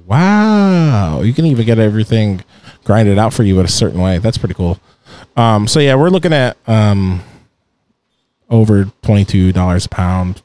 Wow, 0.07 1.23
you 1.23 1.33
can 1.33 1.47
even 1.47 1.67
get 1.67 1.79
everything 1.79 2.43
grinded 2.85 3.19
out 3.19 3.33
for 3.33 3.43
you 3.43 3.59
in 3.61 3.67
a 3.67 3.69
certain 3.69 4.01
way. 4.01 4.19
That's 4.19 4.39
pretty 4.39 4.55
cool. 4.55 4.79
Um, 5.37 5.69
so 5.69 5.81
yeah, 5.81 5.95
we're 5.95 6.11
looking 6.11 6.33
at 6.33 6.57
um 6.67 7.23
over 8.51 8.85
twenty 9.03 9.25
two 9.25 9.53
dollars 9.53 9.87
a 9.87 9.89
pound. 9.89 10.43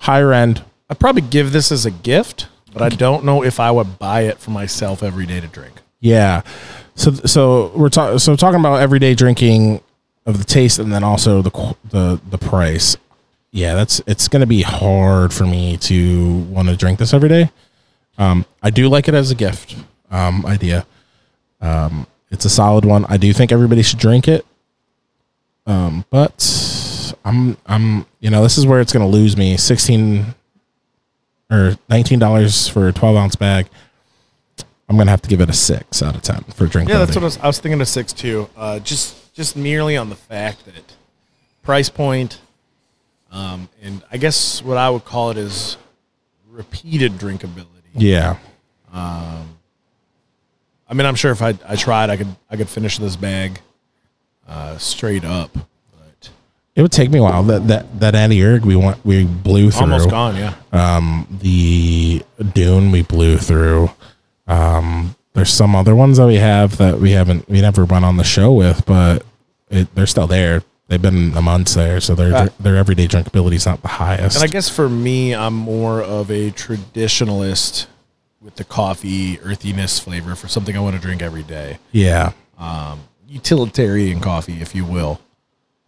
Higher 0.00 0.32
end, 0.32 0.62
I'd 0.90 0.98
probably 0.98 1.22
give 1.22 1.52
this 1.52 1.70
as 1.70 1.86
a 1.86 1.90
gift, 1.90 2.48
but 2.72 2.82
I 2.82 2.88
don't 2.88 3.24
know 3.24 3.42
if 3.42 3.60
I 3.60 3.70
would 3.70 3.98
buy 3.98 4.22
it 4.22 4.38
for 4.38 4.50
myself 4.50 5.02
every 5.02 5.26
day 5.26 5.40
to 5.40 5.46
drink. 5.46 5.80
Yeah. 6.00 6.42
So 6.94 7.12
so 7.12 7.72
we're 7.74 7.88
talking 7.88 8.18
so 8.18 8.36
talking 8.36 8.60
about 8.60 8.80
everyday 8.80 9.14
drinking 9.14 9.80
of 10.26 10.38
the 10.38 10.44
taste 10.44 10.78
and 10.78 10.92
then 10.92 11.04
also 11.04 11.42
the 11.42 11.76
the 11.90 12.20
the 12.28 12.38
price. 12.38 12.96
Yeah, 13.50 13.74
that's 13.74 14.00
it's 14.06 14.28
going 14.28 14.40
to 14.40 14.46
be 14.46 14.62
hard 14.62 15.32
for 15.32 15.44
me 15.44 15.76
to 15.78 16.38
want 16.50 16.68
to 16.68 16.76
drink 16.76 16.98
this 16.98 17.12
every 17.14 17.28
day. 17.28 17.50
Um 18.18 18.44
I 18.62 18.70
do 18.70 18.88
like 18.88 19.08
it 19.08 19.14
as 19.14 19.30
a 19.30 19.34
gift 19.34 19.76
um 20.10 20.44
idea. 20.46 20.86
Um 21.60 22.06
it's 22.30 22.44
a 22.44 22.50
solid 22.50 22.84
one. 22.84 23.04
I 23.08 23.16
do 23.16 23.32
think 23.32 23.52
everybody 23.52 23.82
should 23.82 23.98
drink 23.98 24.28
it. 24.28 24.46
Um 25.66 26.04
but 26.10 27.14
I'm 27.24 27.56
I'm 27.66 28.06
you 28.20 28.30
know, 28.30 28.42
this 28.42 28.58
is 28.58 28.66
where 28.66 28.80
it's 28.80 28.92
going 28.92 29.04
to 29.04 29.10
lose 29.10 29.36
me 29.36 29.56
16 29.56 30.34
or 31.50 31.76
$19 31.90 32.70
for 32.70 32.88
a 32.88 32.92
12 32.92 33.16
ounce 33.16 33.36
bag. 33.36 33.68
I'm 34.88 34.98
gonna 34.98 35.10
have 35.10 35.22
to 35.22 35.28
give 35.28 35.40
it 35.40 35.48
a 35.48 35.54
six 35.54 36.02
out 36.02 36.14
of 36.16 36.20
ten 36.22 36.42
for 36.54 36.66
drink. 36.66 36.90
Yeah, 36.90 36.98
that's 36.98 37.14
what 37.14 37.22
I 37.22 37.24
was, 37.24 37.38
I 37.38 37.46
was 37.46 37.58
thinking 37.58 37.80
of 37.80 37.88
six 37.88 38.12
too. 38.12 38.50
Uh, 38.54 38.78
just 38.78 39.32
just 39.32 39.56
merely 39.56 39.96
on 39.96 40.10
the 40.10 40.16
fact 40.16 40.66
that 40.66 40.94
price 41.62 41.88
point, 41.88 42.40
um, 43.30 43.70
and 43.80 44.02
I 44.10 44.18
guess 44.18 44.62
what 44.62 44.76
I 44.76 44.90
would 44.90 45.06
call 45.06 45.30
it 45.30 45.38
is 45.38 45.78
repeated 46.50 47.12
drinkability. 47.12 47.81
Yeah, 47.94 48.36
I 50.92 50.94
mean, 50.94 51.06
I'm 51.06 51.14
sure 51.14 51.30
if 51.30 51.40
I 51.42 51.54
I 51.66 51.76
tried, 51.76 52.10
I 52.10 52.16
could 52.16 52.34
I 52.50 52.56
could 52.56 52.68
finish 52.68 52.98
this 52.98 53.16
bag 53.16 53.60
uh, 54.48 54.76
straight 54.78 55.24
up, 55.24 55.50
but 55.54 56.30
it 56.74 56.82
would 56.82 56.92
take 56.92 57.10
me 57.10 57.18
a 57.18 57.22
while. 57.22 57.42
That 57.44 57.68
that 57.68 58.00
that 58.00 58.14
Annie 58.14 58.42
Erg 58.42 58.64
we 58.64 58.76
want 58.76 59.04
we 59.04 59.24
blew 59.24 59.70
through. 59.70 59.82
almost 59.82 60.10
gone. 60.10 60.36
Yeah, 60.36 60.54
Um, 60.72 61.26
the 61.40 62.22
Dune 62.52 62.90
we 62.92 63.02
blew 63.02 63.38
through. 63.38 63.90
Um, 64.46 65.16
there's 65.34 65.50
some 65.50 65.74
other 65.74 65.94
ones 65.94 66.18
that 66.18 66.26
we 66.26 66.36
have 66.36 66.76
that 66.76 66.98
we 66.98 67.12
haven't 67.12 67.48
we 67.48 67.60
never 67.62 67.84
went 67.86 68.04
on 68.04 68.16
the 68.18 68.24
show 68.24 68.52
with, 68.52 68.84
but 68.84 69.24
it, 69.70 69.94
they're 69.94 70.06
still 70.06 70.26
there. 70.26 70.62
They've 70.92 71.00
been 71.00 71.32
a 71.34 71.40
month 71.40 71.72
there, 71.72 72.02
so 72.02 72.14
their 72.14 72.34
Uh, 72.36 72.48
their 72.60 72.76
everyday 72.76 73.08
drinkability 73.08 73.54
is 73.54 73.64
not 73.64 73.80
the 73.80 73.88
highest. 73.88 74.36
and 74.36 74.44
I 74.44 74.46
guess 74.46 74.68
for 74.68 74.90
me, 74.90 75.34
I'm 75.34 75.54
more 75.54 76.02
of 76.02 76.30
a 76.30 76.50
traditionalist 76.50 77.86
with 78.42 78.56
the 78.56 78.64
coffee 78.64 79.40
earthiness 79.40 79.98
flavor 79.98 80.34
for 80.34 80.48
something 80.48 80.76
I 80.76 80.80
want 80.80 80.94
to 80.94 81.00
drink 81.00 81.22
every 81.22 81.44
day. 81.44 81.78
yeah, 81.92 82.32
utilitarian 83.26 84.20
coffee, 84.20 84.60
if 84.60 84.74
you 84.74 84.84
will. 84.84 85.18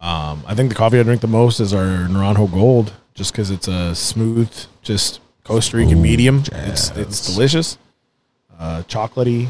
Um, 0.01 0.43
I 0.47 0.55
think 0.55 0.69
the 0.69 0.75
coffee 0.75 0.99
I 0.99 1.03
drink 1.03 1.21
the 1.21 1.27
most 1.27 1.59
is 1.59 1.71
our 1.71 2.07
Naranjo 2.07 2.51
Gold, 2.51 2.93
just 3.13 3.31
because 3.31 3.51
it's 3.51 3.67
a 3.67 3.93
smooth, 3.93 4.49
just 4.81 5.19
Costa 5.43 5.77
Rican 5.77 6.01
medium. 6.01 6.43
It's 6.51 6.89
it's 6.97 7.31
delicious, 7.31 7.77
uh, 8.59 8.81
chocolatey, 8.87 9.49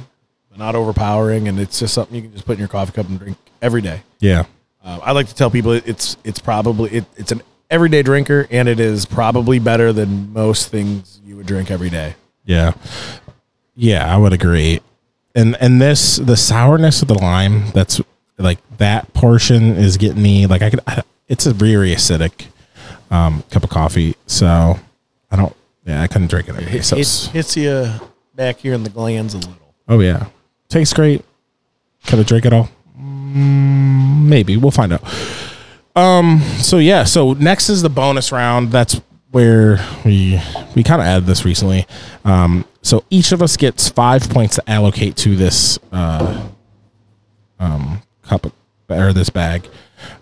but 0.49 0.59
not 0.59 0.75
overpowering, 0.75 1.47
and 1.47 1.61
it's 1.61 1.79
just 1.79 1.93
something 1.93 2.13
you 2.13 2.23
can 2.23 2.33
just 2.33 2.45
put 2.45 2.53
in 2.53 2.59
your 2.59 2.67
coffee 2.67 2.91
cup 2.91 3.07
and 3.07 3.17
drink 3.17 3.37
every 3.61 3.81
day. 3.81 4.01
yeah, 4.19 4.43
Uh, 4.85 4.99
I 5.03 5.11
like 5.13 5.27
to 5.27 5.35
tell 5.35 5.49
people 5.49 5.71
it's 5.71 6.15
it's 6.23 6.37
probably 6.39 6.91
it, 6.91 7.05
it's 7.17 7.31
an 7.31 7.41
everyday 7.71 8.03
drinker, 8.03 8.47
and 8.51 8.69
it 8.69 8.79
is 8.79 9.05
probably 9.05 9.57
better 9.59 9.91
than 9.91 10.31
most 10.31 10.69
things 10.69 11.19
you 11.25 11.35
would 11.37 11.47
drink 11.47 11.71
every 11.71 11.89
day. 11.89 12.13
yeah, 12.45 12.73
yeah. 13.75 14.13
I 14.13 14.17
would 14.17 14.31
agree. 14.33 14.79
And 15.33 15.57
and 15.59 15.81
this 15.81 16.17
the 16.17 16.37
sourness 16.37 17.01
of 17.01 17.07
the 17.07 17.15
lime 17.15 17.71
that's 17.71 17.99
like 18.37 18.59
that 18.77 19.11
portion 19.13 19.71
is 19.75 19.97
getting 19.97 20.21
me 20.21 20.45
like 20.45 20.61
I 20.61 20.69
could. 20.69 20.79
I, 20.87 21.01
it's 21.27 21.47
a 21.47 21.53
very 21.53 21.89
acidic 21.91 22.45
um, 23.09 23.43
cup 23.49 23.63
of 23.63 23.69
coffee, 23.71 24.15
so 24.27 24.79
I 25.31 25.35
don't. 25.35 25.55
Yeah, 25.85 26.01
I 26.01 26.07
couldn't 26.07 26.27
drink 26.29 26.47
it. 26.47 26.51
Every 26.55 26.65
day. 26.71 26.77
It, 26.77 26.83
So 26.83 26.95
it 26.95 26.99
it's- 27.01 27.27
hits 27.27 27.57
you 27.57 27.91
back 28.35 28.57
here 28.57 28.73
in 28.73 28.83
the 28.83 28.89
glands 28.91 29.33
a 29.33 29.37
little. 29.37 29.73
oh 29.87 29.99
yeah, 29.99 30.27
tastes 30.69 30.93
great. 30.93 31.25
Could 32.05 32.19
I 32.19 32.23
drink 32.23 32.45
it 32.45 32.53
all? 32.53 32.69
Mm, 32.99 34.25
maybe 34.25 34.57
we'll 34.57 34.71
find 34.71 34.93
out. 34.93 35.03
Um. 35.95 36.39
So 36.59 36.77
yeah. 36.77 37.03
So 37.05 37.33
next 37.33 37.69
is 37.69 37.81
the 37.81 37.89
bonus 37.89 38.31
round. 38.31 38.71
That's 38.71 38.99
where 39.31 39.85
we 40.05 40.41
we 40.75 40.83
kind 40.83 41.01
of 41.01 41.07
added 41.07 41.25
this 41.25 41.45
recently. 41.45 41.85
Um. 42.23 42.65
So 42.81 43.03
each 43.09 43.31
of 43.31 43.41
us 43.41 43.57
gets 43.57 43.89
five 43.89 44.29
points 44.29 44.55
to 44.55 44.69
allocate 44.69 45.15
to 45.17 45.35
this 45.35 45.79
uh, 45.91 46.47
um 47.59 48.01
cup 48.23 48.45
of, 48.45 48.53
or 48.89 49.13
this 49.13 49.29
bag. 49.29 49.67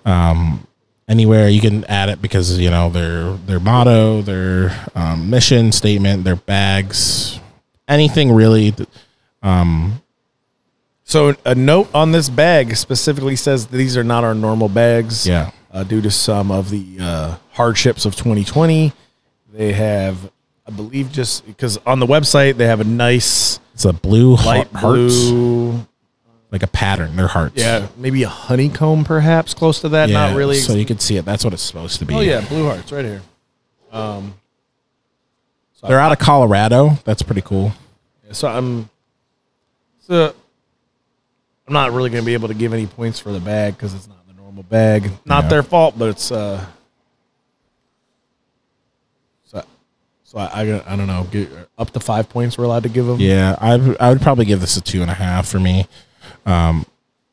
Um. 0.06 0.68
Anywhere 1.06 1.50
you 1.50 1.60
can 1.60 1.84
add 1.86 2.08
it 2.08 2.22
because 2.22 2.58
you 2.58 2.70
know 2.70 2.90
their 2.90 3.34
their 3.34 3.60
motto, 3.60 4.22
their 4.22 4.72
um, 4.96 5.30
mission 5.30 5.72
statement, 5.74 6.24
their 6.24 6.38
bags, 6.38 7.40
anything 7.90 8.32
really. 8.32 8.72
th- 8.72 8.88
So 11.06 11.36
a 11.46 11.54
note 11.56 11.90
on 11.94 12.12
this 12.12 12.30
bag 12.30 12.76
specifically 12.76 13.36
says 13.36 13.68
that 13.68 13.76
these 13.78 13.98
are 13.98 14.04
not 14.04 14.24
our 14.24 14.34
normal 14.34 14.70
bags. 14.70 15.28
Yeah. 15.28 15.52
Uh, 15.72 15.84
due 15.84 16.02
to 16.02 16.12
some 16.12 16.52
of 16.52 16.70
the 16.70 16.98
uh, 17.02 17.38
hardships 17.52 18.06
of 18.06 18.16
2020, 18.16 18.94
they 19.52 19.74
have, 19.74 20.32
I 20.68 20.72
believe, 20.72 21.12
just 21.12 21.46
because 21.46 21.78
on 21.86 22.00
the 22.00 22.06
website 22.06 22.58
they 22.58 22.68
have 22.68 22.80
a 22.80 22.84
nice 22.86 23.60
It's 23.74 23.86
a 23.86 23.92
blue 23.94 24.36
light 24.36 24.68
heart, 24.68 24.68
hearts, 24.72 25.30
blue, 25.30 25.86
like 26.52 26.62
a 26.64 26.68
pattern. 26.68 27.16
They're 27.16 27.28
hearts. 27.28 27.56
yeah, 27.58 27.88
maybe 27.98 28.22
a 28.24 28.30
honeycomb, 28.30 29.04
perhaps 29.04 29.54
close 29.56 29.82
to 29.82 29.90
that. 29.90 30.10
Yeah, 30.10 30.28
Not 30.28 30.36
really. 30.38 30.58
So 30.58 30.74
you 30.74 30.86
can 30.86 31.00
see 31.00 31.18
it. 31.18 31.26
That's 31.26 31.44
what 31.44 31.54
it's 31.54 31.64
supposed 31.64 31.98
to 32.00 32.06
be. 32.06 32.14
oh 32.14 32.20
yeah, 32.22 32.42
blue 32.48 32.66
hearts 32.66 32.92
right 32.92 33.04
here. 33.06 33.22
Um, 33.92 34.36
They're 35.86 36.00
out 36.00 36.12
of 36.12 36.20
Colorado. 36.20 37.00
That's 37.04 37.24
pretty 37.24 37.42
cool. 37.42 37.72
So 38.32 38.48
I'm, 38.48 38.90
so 40.00 40.34
I'm 41.68 41.74
not 41.74 41.92
really 41.94 42.10
going 42.10 42.22
to 42.22 42.26
be 42.26 42.34
able 42.34 42.50
to 42.50 42.54
give 42.54 42.74
any 42.74 42.86
points 42.88 43.20
for 43.20 43.32
the 43.32 43.40
bag 43.40 43.76
because 43.76 43.94
it's 43.94 44.08
not 44.08 44.26
the 44.28 44.34
normal 44.34 44.64
bag. 44.64 45.10
Not 45.26 45.46
Yeah. 45.46 45.50
their 45.50 45.64
fault, 45.64 45.98
but 45.98 46.10
it's 46.10 46.32
uh. 46.32 46.64
So, 49.46 49.64
so 50.24 50.38
I, 50.40 50.46
I, 50.64 50.94
I 50.94 50.96
don't 50.96 51.08
know. 51.08 51.26
Get, 51.32 51.50
up 51.78 51.92
to 51.92 52.00
five 52.00 52.30
points 52.30 52.58
we're 52.58 52.66
allowed 52.66 52.84
to 52.84 52.90
give 52.90 53.06
them. 53.06 53.20
Yeah, 53.20 53.56
I 53.60 53.74
I 54.00 54.10
would 54.10 54.22
probably 54.22 54.46
give 54.46 54.60
this 54.62 54.78
a 54.78 54.82
two 54.82 55.02
and 55.02 55.10
a 55.10 55.14
half 55.14 55.48
for 55.48 55.60
me. 55.60 55.88
Um, 56.46 56.86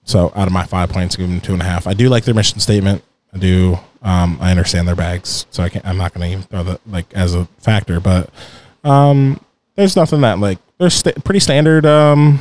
so 0.05 0.33
out 0.35 0.47
of 0.47 0.53
my 0.53 0.65
five 0.65 0.91
points, 0.91 1.17
give 1.17 1.29
them 1.29 1.41
two 1.41 1.53
and 1.53 1.63
a 1.63 1.65
half. 1.65 1.87
I 1.87 1.95
do 1.95 2.09
like 2.09 2.25
their 2.25 2.35
mission 2.35 2.61
statement. 2.61 3.03
I 3.35 3.39
do. 3.39 3.79
Um, 4.03 4.39
I 4.41 4.51
understand 4.51 4.89
their 4.89 4.97
bags, 4.97 5.47
so 5.51 5.63
I 5.63 5.69
can't. 5.69 5.85
I'm 5.87 5.97
not 5.99 6.15
going 6.15 6.27
to 6.27 6.33
even 6.33 6.43
throw 6.45 6.63
that 6.65 6.81
like 6.87 7.13
as 7.15 7.35
a 7.35 7.45
factor. 7.59 8.01
But 8.01 8.31
um, 8.85 9.41
there's 9.77 9.95
nothing 9.97 10.21
that 10.23 10.39
like 10.39 10.59
they're 10.79 10.89
sta 10.91 11.13
pretty 11.25 11.41
standard. 11.41 11.85
Um, 11.85 12.41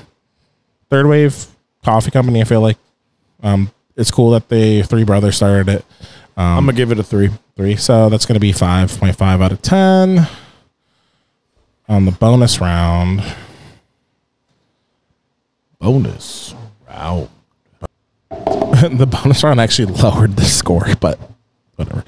third 0.90 1.06
wave 1.08 1.48
coffee 1.84 2.12
company. 2.12 2.42
I 2.42 2.46
feel 2.46 2.62
like 2.62 2.78
um, 3.44 3.72
it's 3.96 4.12
cool 4.12 4.32
that 4.32 4.50
they 4.50 4.84
three 4.84 5.04
brothers 5.04 5.36
started 5.38 5.70
it. 5.70 5.86
I'm 6.38 6.66
gonna 6.66 6.74
give 6.74 6.92
it 6.92 7.00
a 7.00 7.04
three. 7.04 7.30
three. 7.58 7.76
So 7.76 8.08
that's 8.10 8.26
to 8.26 8.40
be 8.40 8.54
5.5 8.54 9.44
out 9.44 9.52
of 9.52 9.62
10. 9.62 10.28
On 11.90 12.06
the 12.06 12.12
bonus 12.12 12.62
round, 12.62 13.22
Bonus. 15.80 16.54
Wow. 16.90 17.30
the 18.30 19.08
bonus 19.10 19.44
round 19.44 19.62
actually 19.62 19.94
lowered 20.02 20.36
the 20.36 20.44
score, 20.44 20.88
but 21.00 21.18
whatever. 21.78 22.04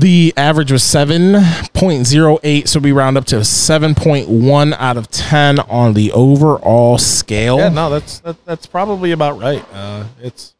The 0.00 0.32
average 0.36 0.72
was 0.72 0.82
7.08, 0.82 2.66
so 2.68 2.80
we 2.80 2.90
round 2.92 3.18
up 3.18 3.26
to 3.26 3.36
7.1 3.36 4.72
out 4.78 4.96
of 4.96 5.10
10 5.10 5.58
on 5.60 5.92
the 5.92 6.10
overall 6.12 6.96
scale. 6.96 7.58
Yeah, 7.58 7.68
no, 7.68 7.90
that's 7.90 8.20
that, 8.20 8.42
that's 8.46 8.64
probably 8.66 9.12
about 9.12 9.38
right. 9.38 9.62
Uh, 9.74 10.04
it's, 10.22 10.54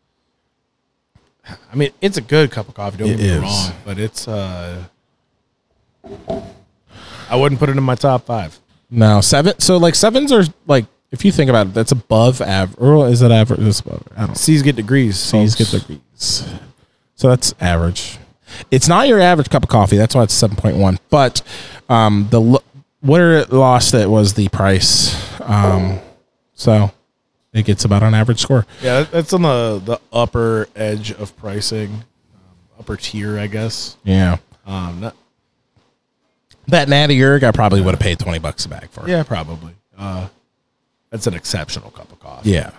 I 1.73 1.75
mean, 1.75 1.91
it's 2.03 2.19
a 2.19 2.21
good 2.21 2.51
cup 2.51 2.69
of 2.69 2.75
coffee. 2.75 2.99
Don't 2.99 3.09
It 3.09 3.17
get 3.17 3.23
me 3.23 3.29
is. 3.31 3.41
wrong, 3.43 3.73
but 3.87 3.99
it's 3.99 4.29
uh, 4.29 4.85
I 7.31 7.37
wouldn't 7.37 7.59
put 7.59 7.71
it 7.71 7.77
in 7.79 7.83
my 7.83 7.95
top 7.95 8.27
five. 8.27 8.59
No, 8.91 9.23
seven. 9.23 9.59
So 9.59 9.79
like 9.79 9.95
sevens 9.95 10.33
are 10.33 10.45
like, 10.67 10.85
if 11.13 11.25
you 11.25 11.33
think 11.33 11.49
about 11.49 11.69
it, 11.69 11.75
that's 11.75 11.93
above 11.93 12.43
average. 12.43 12.79
Or 12.79 13.09
is 13.09 13.21
that 13.21 13.33
average? 13.33 13.61
It's 13.61 13.81
above, 13.81 14.07
I 14.15 14.21
don't 14.21 14.29
know. 14.29 14.35
C's 14.35 14.63
get 14.63 14.77
degrees. 14.77 15.19
C's 15.19 15.55
get 15.55 15.69
degrees. 15.69 16.45
So 17.15 17.29
that's 17.31 17.55
average. 17.59 18.19
It's 18.71 18.89
not 18.89 19.09
your 19.09 19.21
average 19.21 19.51
cup 19.51 19.63
of 19.63 19.69
coffee. 19.69 19.97
That's 19.97 20.15
why 20.15 20.23
it's 20.25 20.35
seven 20.35 20.57
point 20.57 20.77
one. 20.77 20.99
But 21.11 21.43
um, 21.89 22.29
the 22.31 22.41
lo- 22.41 22.63
where 23.01 23.39
it 23.39 23.53
lost 23.53 23.95
it 23.95 24.09
was 24.11 24.35
the 24.35 24.49
price. 24.49 25.15
Um, 25.41 25.99
so 26.55 26.93
it 27.53 27.65
gets 27.65 27.85
about 27.85 28.03
an 28.03 28.15
average 28.15 28.41
score. 28.41 28.67
Yeah, 28.83 29.01
that- 29.01 29.11
that's 29.13 29.33
on 29.33 29.43
the 29.43 29.81
the 29.85 30.01
upper 30.13 30.69
edge 30.77 31.11
of 31.13 31.37
pricing, 31.37 31.91
um, 31.93 32.79
upper 32.79 32.97
tier, 32.97 33.39
I 33.39 33.47
guess. 33.47 33.97
Yeah. 34.05 34.37
Um, 34.67 35.01
not, 35.01 35.17
That 36.69 36.89
Natty 36.89 37.19
Yirg, 37.19 37.43
I 37.43 37.51
probably 37.51 37.81
would 37.81 37.93
have 37.95 38.01
paid 38.01 38.19
20 38.19 38.39
bucks 38.39 38.65
a 38.65 38.69
bag 38.69 38.91
for. 38.91 39.09
yeah, 39.09 39.23
probably. 39.25 39.75
Uh, 39.99 40.29
that's 41.11 41.27
an 41.27 41.35
exceptional 41.35 41.91
cup 41.91 42.13
of 42.13 42.21
coffee. 42.21 42.51
Yeah. 42.51 42.71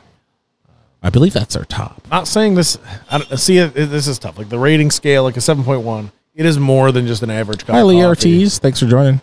I 1.01 1.09
believe 1.09 1.33
that's 1.33 1.55
our 1.55 1.65
top. 1.65 2.07
Not 2.11 2.27
saying 2.27 2.55
this. 2.55 2.77
I 3.09 3.17
don't, 3.19 3.37
see, 3.37 3.57
it, 3.57 3.75
it- 3.75 3.85
this 3.89 4.07
is 4.07 4.19
tough. 4.19 4.37
Like 4.37 4.49
the 4.49 4.59
rating 4.59 4.91
scale, 4.91 5.23
like 5.23 5.37
a 5.37 5.41
seven 5.41 5.63
point 5.63 5.81
one, 5.81 6.11
it 6.35 6.45
is 6.45 6.59
more 6.59 6.91
than 6.91 7.07
just 7.07 7.23
an 7.23 7.29
average 7.31 7.65
cup. 7.65 7.73
Hi, 7.75 7.81
of 7.81 7.87
Lee 7.87 7.95
coffee. 7.95 8.07
Ortiz. 8.07 8.59
Thanks 8.59 8.79
for 8.79 8.85
joining. 8.85 9.21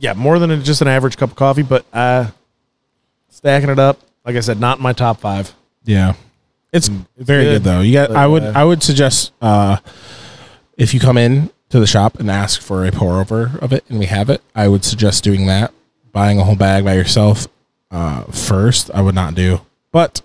Yeah, 0.00 0.12
more 0.12 0.38
than 0.38 0.62
just 0.62 0.80
an 0.82 0.86
average 0.88 1.16
cup 1.16 1.30
of 1.30 1.36
coffee, 1.36 1.62
but 1.62 1.84
uh, 1.92 2.28
stacking 3.30 3.70
it 3.70 3.78
up, 3.78 3.98
like 4.24 4.36
I 4.36 4.40
said, 4.40 4.60
not 4.60 4.78
in 4.78 4.82
my 4.82 4.92
top 4.92 5.18
five. 5.18 5.52
Yeah. 5.84 6.14
It's, 6.72 6.88
Mm, 6.88 7.06
it's 7.16 7.24
very 7.26 7.44
good, 7.44 7.52
good, 7.54 7.64
though. 7.64 7.80
You 7.80 7.94
got 7.94 8.08
but, 8.08 8.16
I 8.16 8.26
would 8.26 8.42
uh, 8.42 8.52
I 8.54 8.62
would 8.64 8.82
suggest 8.82 9.32
uh 9.40 9.78
if 10.76 10.92
you 10.94 11.00
come 11.00 11.16
in 11.16 11.50
to 11.70 11.80
the 11.80 11.86
shop 11.86 12.20
and 12.20 12.30
ask 12.30 12.60
for 12.60 12.84
a 12.86 12.92
pour 12.92 13.18
over 13.20 13.58
of 13.62 13.72
it 13.72 13.84
and 13.88 13.98
we 13.98 14.04
have 14.06 14.28
it, 14.30 14.42
I 14.54 14.68
would 14.68 14.84
suggest 14.84 15.24
doing 15.24 15.46
that. 15.46 15.72
Buying 16.12 16.38
a 16.38 16.44
whole 16.44 16.56
bag 16.56 16.84
by 16.84 16.92
yourself 16.94 17.48
uh 17.90 18.24
first, 18.24 18.90
I 18.92 19.00
would 19.00 19.14
not 19.14 19.34
do. 19.34 19.62
But 19.92 20.20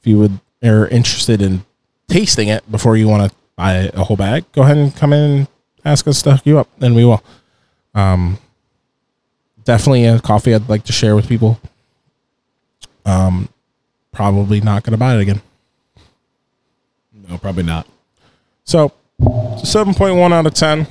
if 0.00 0.06
you 0.06 0.18
would 0.18 0.40
are 0.62 0.88
interested 0.88 1.40
in 1.40 1.64
tasting 2.08 2.48
it 2.48 2.70
before 2.70 2.96
you 2.96 3.08
want 3.08 3.30
to 3.30 3.36
buy 3.56 3.90
a 3.94 4.04
whole 4.04 4.16
bag, 4.16 4.44
go 4.52 4.62
ahead 4.62 4.76
and 4.76 4.94
come 4.94 5.12
in 5.12 5.30
and 5.30 5.48
ask 5.84 6.06
us 6.06 6.22
to 6.22 6.32
hook 6.32 6.46
you 6.46 6.58
up 6.58 6.68
and 6.80 6.94
we 6.94 7.04
will. 7.04 7.22
Um 7.94 8.38
definitely 9.64 10.04
a 10.06 10.20
coffee 10.20 10.54
I'd 10.54 10.68
like 10.68 10.84
to 10.84 10.92
share 10.92 11.16
with 11.16 11.28
people. 11.28 11.60
Um 13.04 13.48
probably 14.12 14.60
not 14.60 14.82
gonna 14.82 14.98
buy 14.98 15.16
it 15.16 15.20
again. 15.20 15.42
No, 17.30 17.38
probably 17.38 17.62
not. 17.62 17.86
So, 18.64 18.92
7.1 19.20 20.32
out 20.32 20.46
of 20.46 20.54
10. 20.54 20.86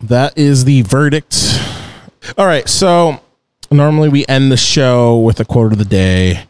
That 0.00 0.36
is 0.38 0.64
the 0.64 0.82
verdict. 0.82 1.60
All 2.38 2.46
right. 2.46 2.66
So, 2.68 3.20
normally 3.70 4.08
we 4.08 4.24
end 4.26 4.50
the 4.50 4.56
show 4.56 5.18
with 5.18 5.40
a 5.40 5.44
quote 5.44 5.72
of 5.72 5.78
the 5.78 5.84
day. 5.84 6.44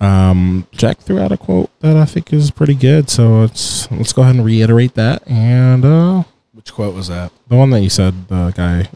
Um, 0.00 0.66
Jack 0.72 0.98
threw 0.98 1.18
out 1.18 1.32
a 1.32 1.36
quote 1.36 1.70
that 1.80 1.96
I 1.96 2.04
think 2.04 2.32
is 2.32 2.50
pretty 2.50 2.74
good. 2.74 3.08
So, 3.08 3.40
let's, 3.40 3.90
let's 3.90 4.12
go 4.12 4.22
ahead 4.22 4.36
and 4.36 4.44
reiterate 4.44 4.94
that. 4.94 5.26
And 5.28 5.84
uh, 5.84 6.24
Which 6.52 6.72
quote 6.72 6.94
was 6.94 7.08
that? 7.08 7.32
the 7.48 7.56
one 7.56 7.70
that 7.70 7.80
you 7.80 7.88
said, 7.90 8.28
the 8.28 8.52
guy, 8.54 8.88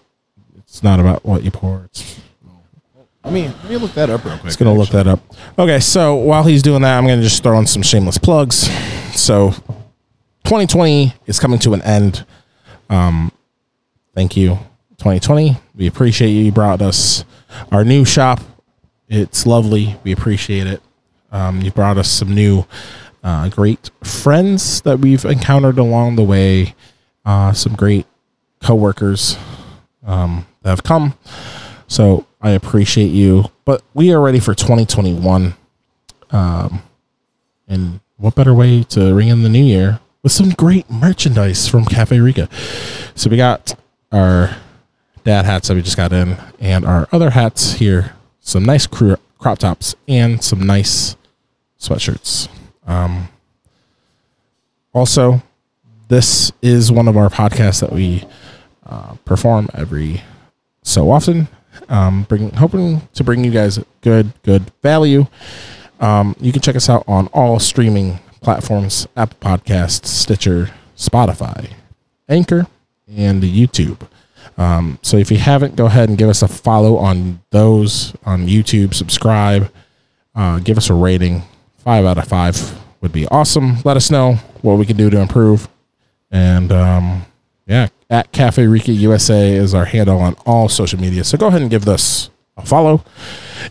it's 0.58 0.82
not 0.82 1.00
about 1.00 1.24
what 1.24 1.42
you 1.42 1.50
pour. 1.50 1.84
It's 1.86 2.20
I 3.22 3.30
mean, 3.30 3.52
let 3.62 3.70
me 3.70 3.76
look 3.76 3.92
that 3.94 4.08
up 4.08 4.24
real 4.24 4.34
quick. 4.38 4.46
It's 4.46 4.56
gonna 4.56 4.72
look 4.74 4.88
that 4.90 5.06
up. 5.06 5.20
Okay, 5.58 5.78
so 5.80 6.14
while 6.14 6.42
he's 6.42 6.62
doing 6.62 6.80
that, 6.82 6.96
I'm 6.96 7.06
gonna 7.06 7.22
just 7.22 7.42
throw 7.42 7.58
in 7.58 7.66
some 7.66 7.82
shameless 7.82 8.16
plugs. 8.16 8.68
So, 9.14 9.50
2020 10.44 11.14
is 11.26 11.38
coming 11.38 11.58
to 11.60 11.74
an 11.74 11.82
end. 11.82 12.24
Um, 12.88 13.30
thank 14.14 14.36
you, 14.38 14.54
2020. 14.98 15.56
We 15.76 15.86
appreciate 15.86 16.30
you. 16.30 16.44
You 16.44 16.52
brought 16.52 16.80
us 16.80 17.24
our 17.70 17.84
new 17.84 18.04
shop. 18.06 18.40
It's 19.08 19.46
lovely. 19.46 19.96
We 20.02 20.12
appreciate 20.12 20.66
it. 20.66 20.80
Um, 21.32 21.62
you 21.62 21.70
brought 21.70 21.98
us 21.98 22.10
some 22.10 22.34
new, 22.34 22.66
uh, 23.22 23.48
great 23.48 23.90
friends 24.02 24.80
that 24.82 24.98
we've 24.98 25.24
encountered 25.24 25.78
along 25.78 26.16
the 26.16 26.22
way. 26.22 26.74
Uh, 27.24 27.52
some 27.52 27.74
great 27.74 28.06
coworkers 28.60 29.36
um, 30.04 30.46
that 30.62 30.70
have 30.70 30.82
come. 30.82 31.14
So 31.86 32.26
I 32.40 32.50
appreciate 32.50 33.08
you. 33.08 33.44
But 33.64 33.82
we 33.94 34.12
are 34.12 34.20
ready 34.20 34.40
for 34.40 34.54
2021. 34.54 35.54
Um, 36.30 36.82
and 37.68 38.00
what 38.16 38.34
better 38.34 38.54
way 38.54 38.82
to 38.84 39.14
ring 39.14 39.28
in 39.28 39.42
the 39.42 39.48
new 39.48 39.62
year 39.64 40.00
with 40.22 40.32
some 40.32 40.50
great 40.50 40.90
merchandise 40.90 41.68
from 41.68 41.84
Cafe 41.84 42.18
Rica? 42.18 42.48
So 43.14 43.30
we 43.30 43.36
got 43.36 43.74
our 44.12 44.56
dad 45.24 45.44
hats 45.44 45.68
that 45.68 45.74
we 45.74 45.82
just 45.82 45.96
got 45.96 46.12
in, 46.12 46.36
and 46.58 46.84
our 46.84 47.08
other 47.12 47.30
hats 47.30 47.74
here. 47.74 48.14
Some 48.40 48.64
nice 48.64 48.86
cro- 48.86 49.18
crop 49.38 49.58
tops 49.58 49.94
and 50.08 50.42
some 50.42 50.66
nice 50.66 51.16
sweatshirts. 51.80 52.48
Um, 52.86 53.28
also, 54.92 55.42
this 56.08 56.52
is 56.62 56.92
one 56.92 57.08
of 57.08 57.16
our 57.16 57.28
podcasts 57.28 57.80
that 57.80 57.92
we 57.92 58.24
uh, 58.86 59.14
perform 59.24 59.68
every 59.74 60.22
so 60.82 61.10
often. 61.10 61.48
Um, 61.88 62.24
bring 62.24 62.50
hoping 62.50 63.02
to 63.14 63.24
bring 63.24 63.44
you 63.44 63.50
guys 63.50 63.78
good, 64.02 64.32
good 64.42 64.70
value. 64.82 65.26
Um, 66.00 66.36
you 66.40 66.52
can 66.52 66.62
check 66.62 66.76
us 66.76 66.88
out 66.88 67.04
on 67.06 67.28
all 67.28 67.58
streaming 67.58 68.18
platforms: 68.40 69.06
Apple 69.16 69.38
Podcasts, 69.40 70.06
Stitcher, 70.06 70.70
Spotify, 70.96 71.70
Anchor, 72.28 72.66
and 73.08 73.42
YouTube. 73.42 74.08
Um, 74.58 74.98
so 75.02 75.16
if 75.16 75.30
you 75.30 75.38
haven't, 75.38 75.76
go 75.76 75.86
ahead 75.86 76.08
and 76.08 76.18
give 76.18 76.28
us 76.28 76.42
a 76.42 76.48
follow 76.48 76.96
on 76.96 77.40
those 77.50 78.14
on 78.24 78.46
YouTube. 78.46 78.94
Subscribe. 78.94 79.72
Uh, 80.34 80.58
give 80.58 80.76
us 80.76 80.90
a 80.90 80.94
rating. 80.94 81.42
Five 81.80 82.04
out 82.04 82.18
of 82.18 82.28
five 82.28 82.78
would 83.00 83.12
be 83.12 83.26
awesome. 83.28 83.78
Let 83.84 83.96
us 83.96 84.10
know 84.10 84.34
what 84.60 84.74
we 84.74 84.84
can 84.84 84.98
do 84.98 85.08
to 85.08 85.18
improve. 85.18 85.66
And 86.30 86.70
um, 86.70 87.24
yeah, 87.66 87.88
at 88.10 88.32
Cafe 88.32 88.66
Rica 88.66 88.92
USA 88.92 89.52
is 89.52 89.74
our 89.74 89.86
handle 89.86 90.18
on 90.18 90.34
all 90.44 90.68
social 90.68 91.00
media. 91.00 91.24
So 91.24 91.38
go 91.38 91.46
ahead 91.46 91.62
and 91.62 91.70
give 91.70 91.88
us 91.88 92.28
a 92.58 92.66
follow. 92.66 93.02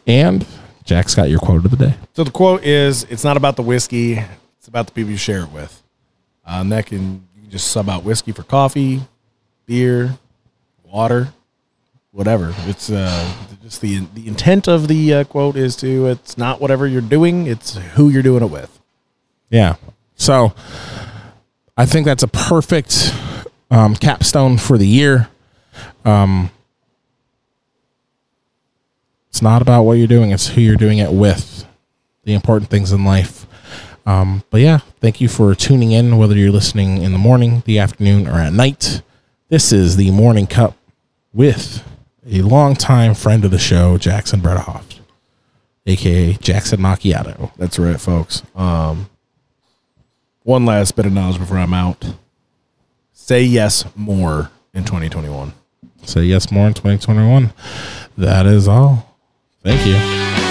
And 0.07 0.43
Jack's 0.85 1.13
got 1.13 1.29
your 1.29 1.39
quote 1.39 1.65
of 1.65 1.71
the 1.71 1.77
day. 1.77 1.93
So 2.13 2.23
the 2.23 2.31
quote 2.31 2.63
is, 2.63 3.03
"It's 3.11 3.23
not 3.23 3.37
about 3.37 3.55
the 3.55 3.61
whiskey; 3.61 4.13
it's 4.57 4.67
about 4.67 4.87
the 4.87 4.91
people 4.91 5.11
you 5.11 5.17
share 5.17 5.41
it 5.41 5.51
with." 5.51 5.83
Uh, 6.43 6.61
and 6.61 6.71
that 6.71 6.87
can 6.87 7.27
you 7.35 7.43
can 7.43 7.51
just 7.51 7.67
sub 7.67 7.89
out 7.89 8.03
whiskey 8.03 8.31
for 8.31 8.41
coffee, 8.41 9.01
beer, 9.67 10.17
water, 10.83 11.31
whatever. 12.09 12.55
It's 12.65 12.89
uh, 12.89 13.31
just 13.61 13.81
the 13.81 14.05
the 14.13 14.27
intent 14.27 14.67
of 14.67 14.87
the 14.87 15.13
uh, 15.13 15.23
quote 15.25 15.55
is 15.55 15.75
to 15.77 16.07
it's 16.07 16.37
not 16.37 16.61
whatever 16.61 16.87
you're 16.87 17.01
doing; 17.01 17.47
it's 17.47 17.75
who 17.75 18.09
you're 18.09 18.23
doing 18.23 18.43
it 18.43 18.49
with. 18.49 18.79
Yeah. 19.49 19.75
So 20.15 20.53
I 21.77 21.85
think 21.85 22.05
that's 22.05 22.23
a 22.23 22.27
perfect 22.27 23.13
um, 23.71 23.95
capstone 23.95 24.57
for 24.57 24.77
the 24.77 24.87
year. 24.87 25.29
Um, 26.05 26.51
it's 29.29 29.41
not 29.41 29.61
about 29.61 29.83
what 29.83 29.93
you're 29.93 30.07
doing, 30.07 30.31
it's 30.31 30.47
who 30.47 30.61
you're 30.61 30.75
doing 30.75 30.97
it 30.97 31.11
with. 31.11 31.65
The 32.23 32.33
important 32.33 32.69
things 32.69 32.91
in 32.91 33.05
life. 33.05 33.45
Um, 34.05 34.43
but 34.49 34.61
yeah, 34.61 34.79
thank 34.99 35.21
you 35.21 35.29
for 35.29 35.53
tuning 35.55 35.91
in, 35.91 36.17
whether 36.17 36.35
you're 36.35 36.51
listening 36.51 37.01
in 37.01 37.11
the 37.11 37.17
morning, 37.17 37.63
the 37.65 37.79
afternoon, 37.79 38.27
or 38.27 38.33
at 38.33 38.53
night. 38.53 39.01
This 39.49 39.71
is 39.71 39.95
the 39.95 40.11
Morning 40.11 40.47
Cup 40.47 40.75
with 41.31 41.83
a 42.31 42.41
longtime 42.41 43.15
friend 43.15 43.43
of 43.43 43.51
the 43.51 43.59
show, 43.59 43.97
Jackson 43.97 44.39
Bredahoff, 44.39 44.99
aka 45.85 46.33
Jackson 46.33 46.79
Macchiato. 46.79 47.51
That's 47.57 47.79
right, 47.79 47.99
folks. 47.99 48.43
Um, 48.55 49.09
one 50.43 50.65
last 50.65 50.95
bit 50.95 51.05
of 51.05 51.13
knowledge 51.13 51.39
before 51.39 51.57
I'm 51.57 51.73
out. 51.73 52.13
Say 53.13 53.43
yes 53.43 53.85
more 53.95 54.51
in 54.73 54.85
2021. 54.85 55.53
Say 56.03 56.23
yes 56.23 56.51
more 56.51 56.67
in 56.67 56.73
2021. 56.73 57.51
That 58.17 58.45
is 58.45 58.67
all. 58.67 59.17
Thank 59.63 59.85
you. 59.85 60.48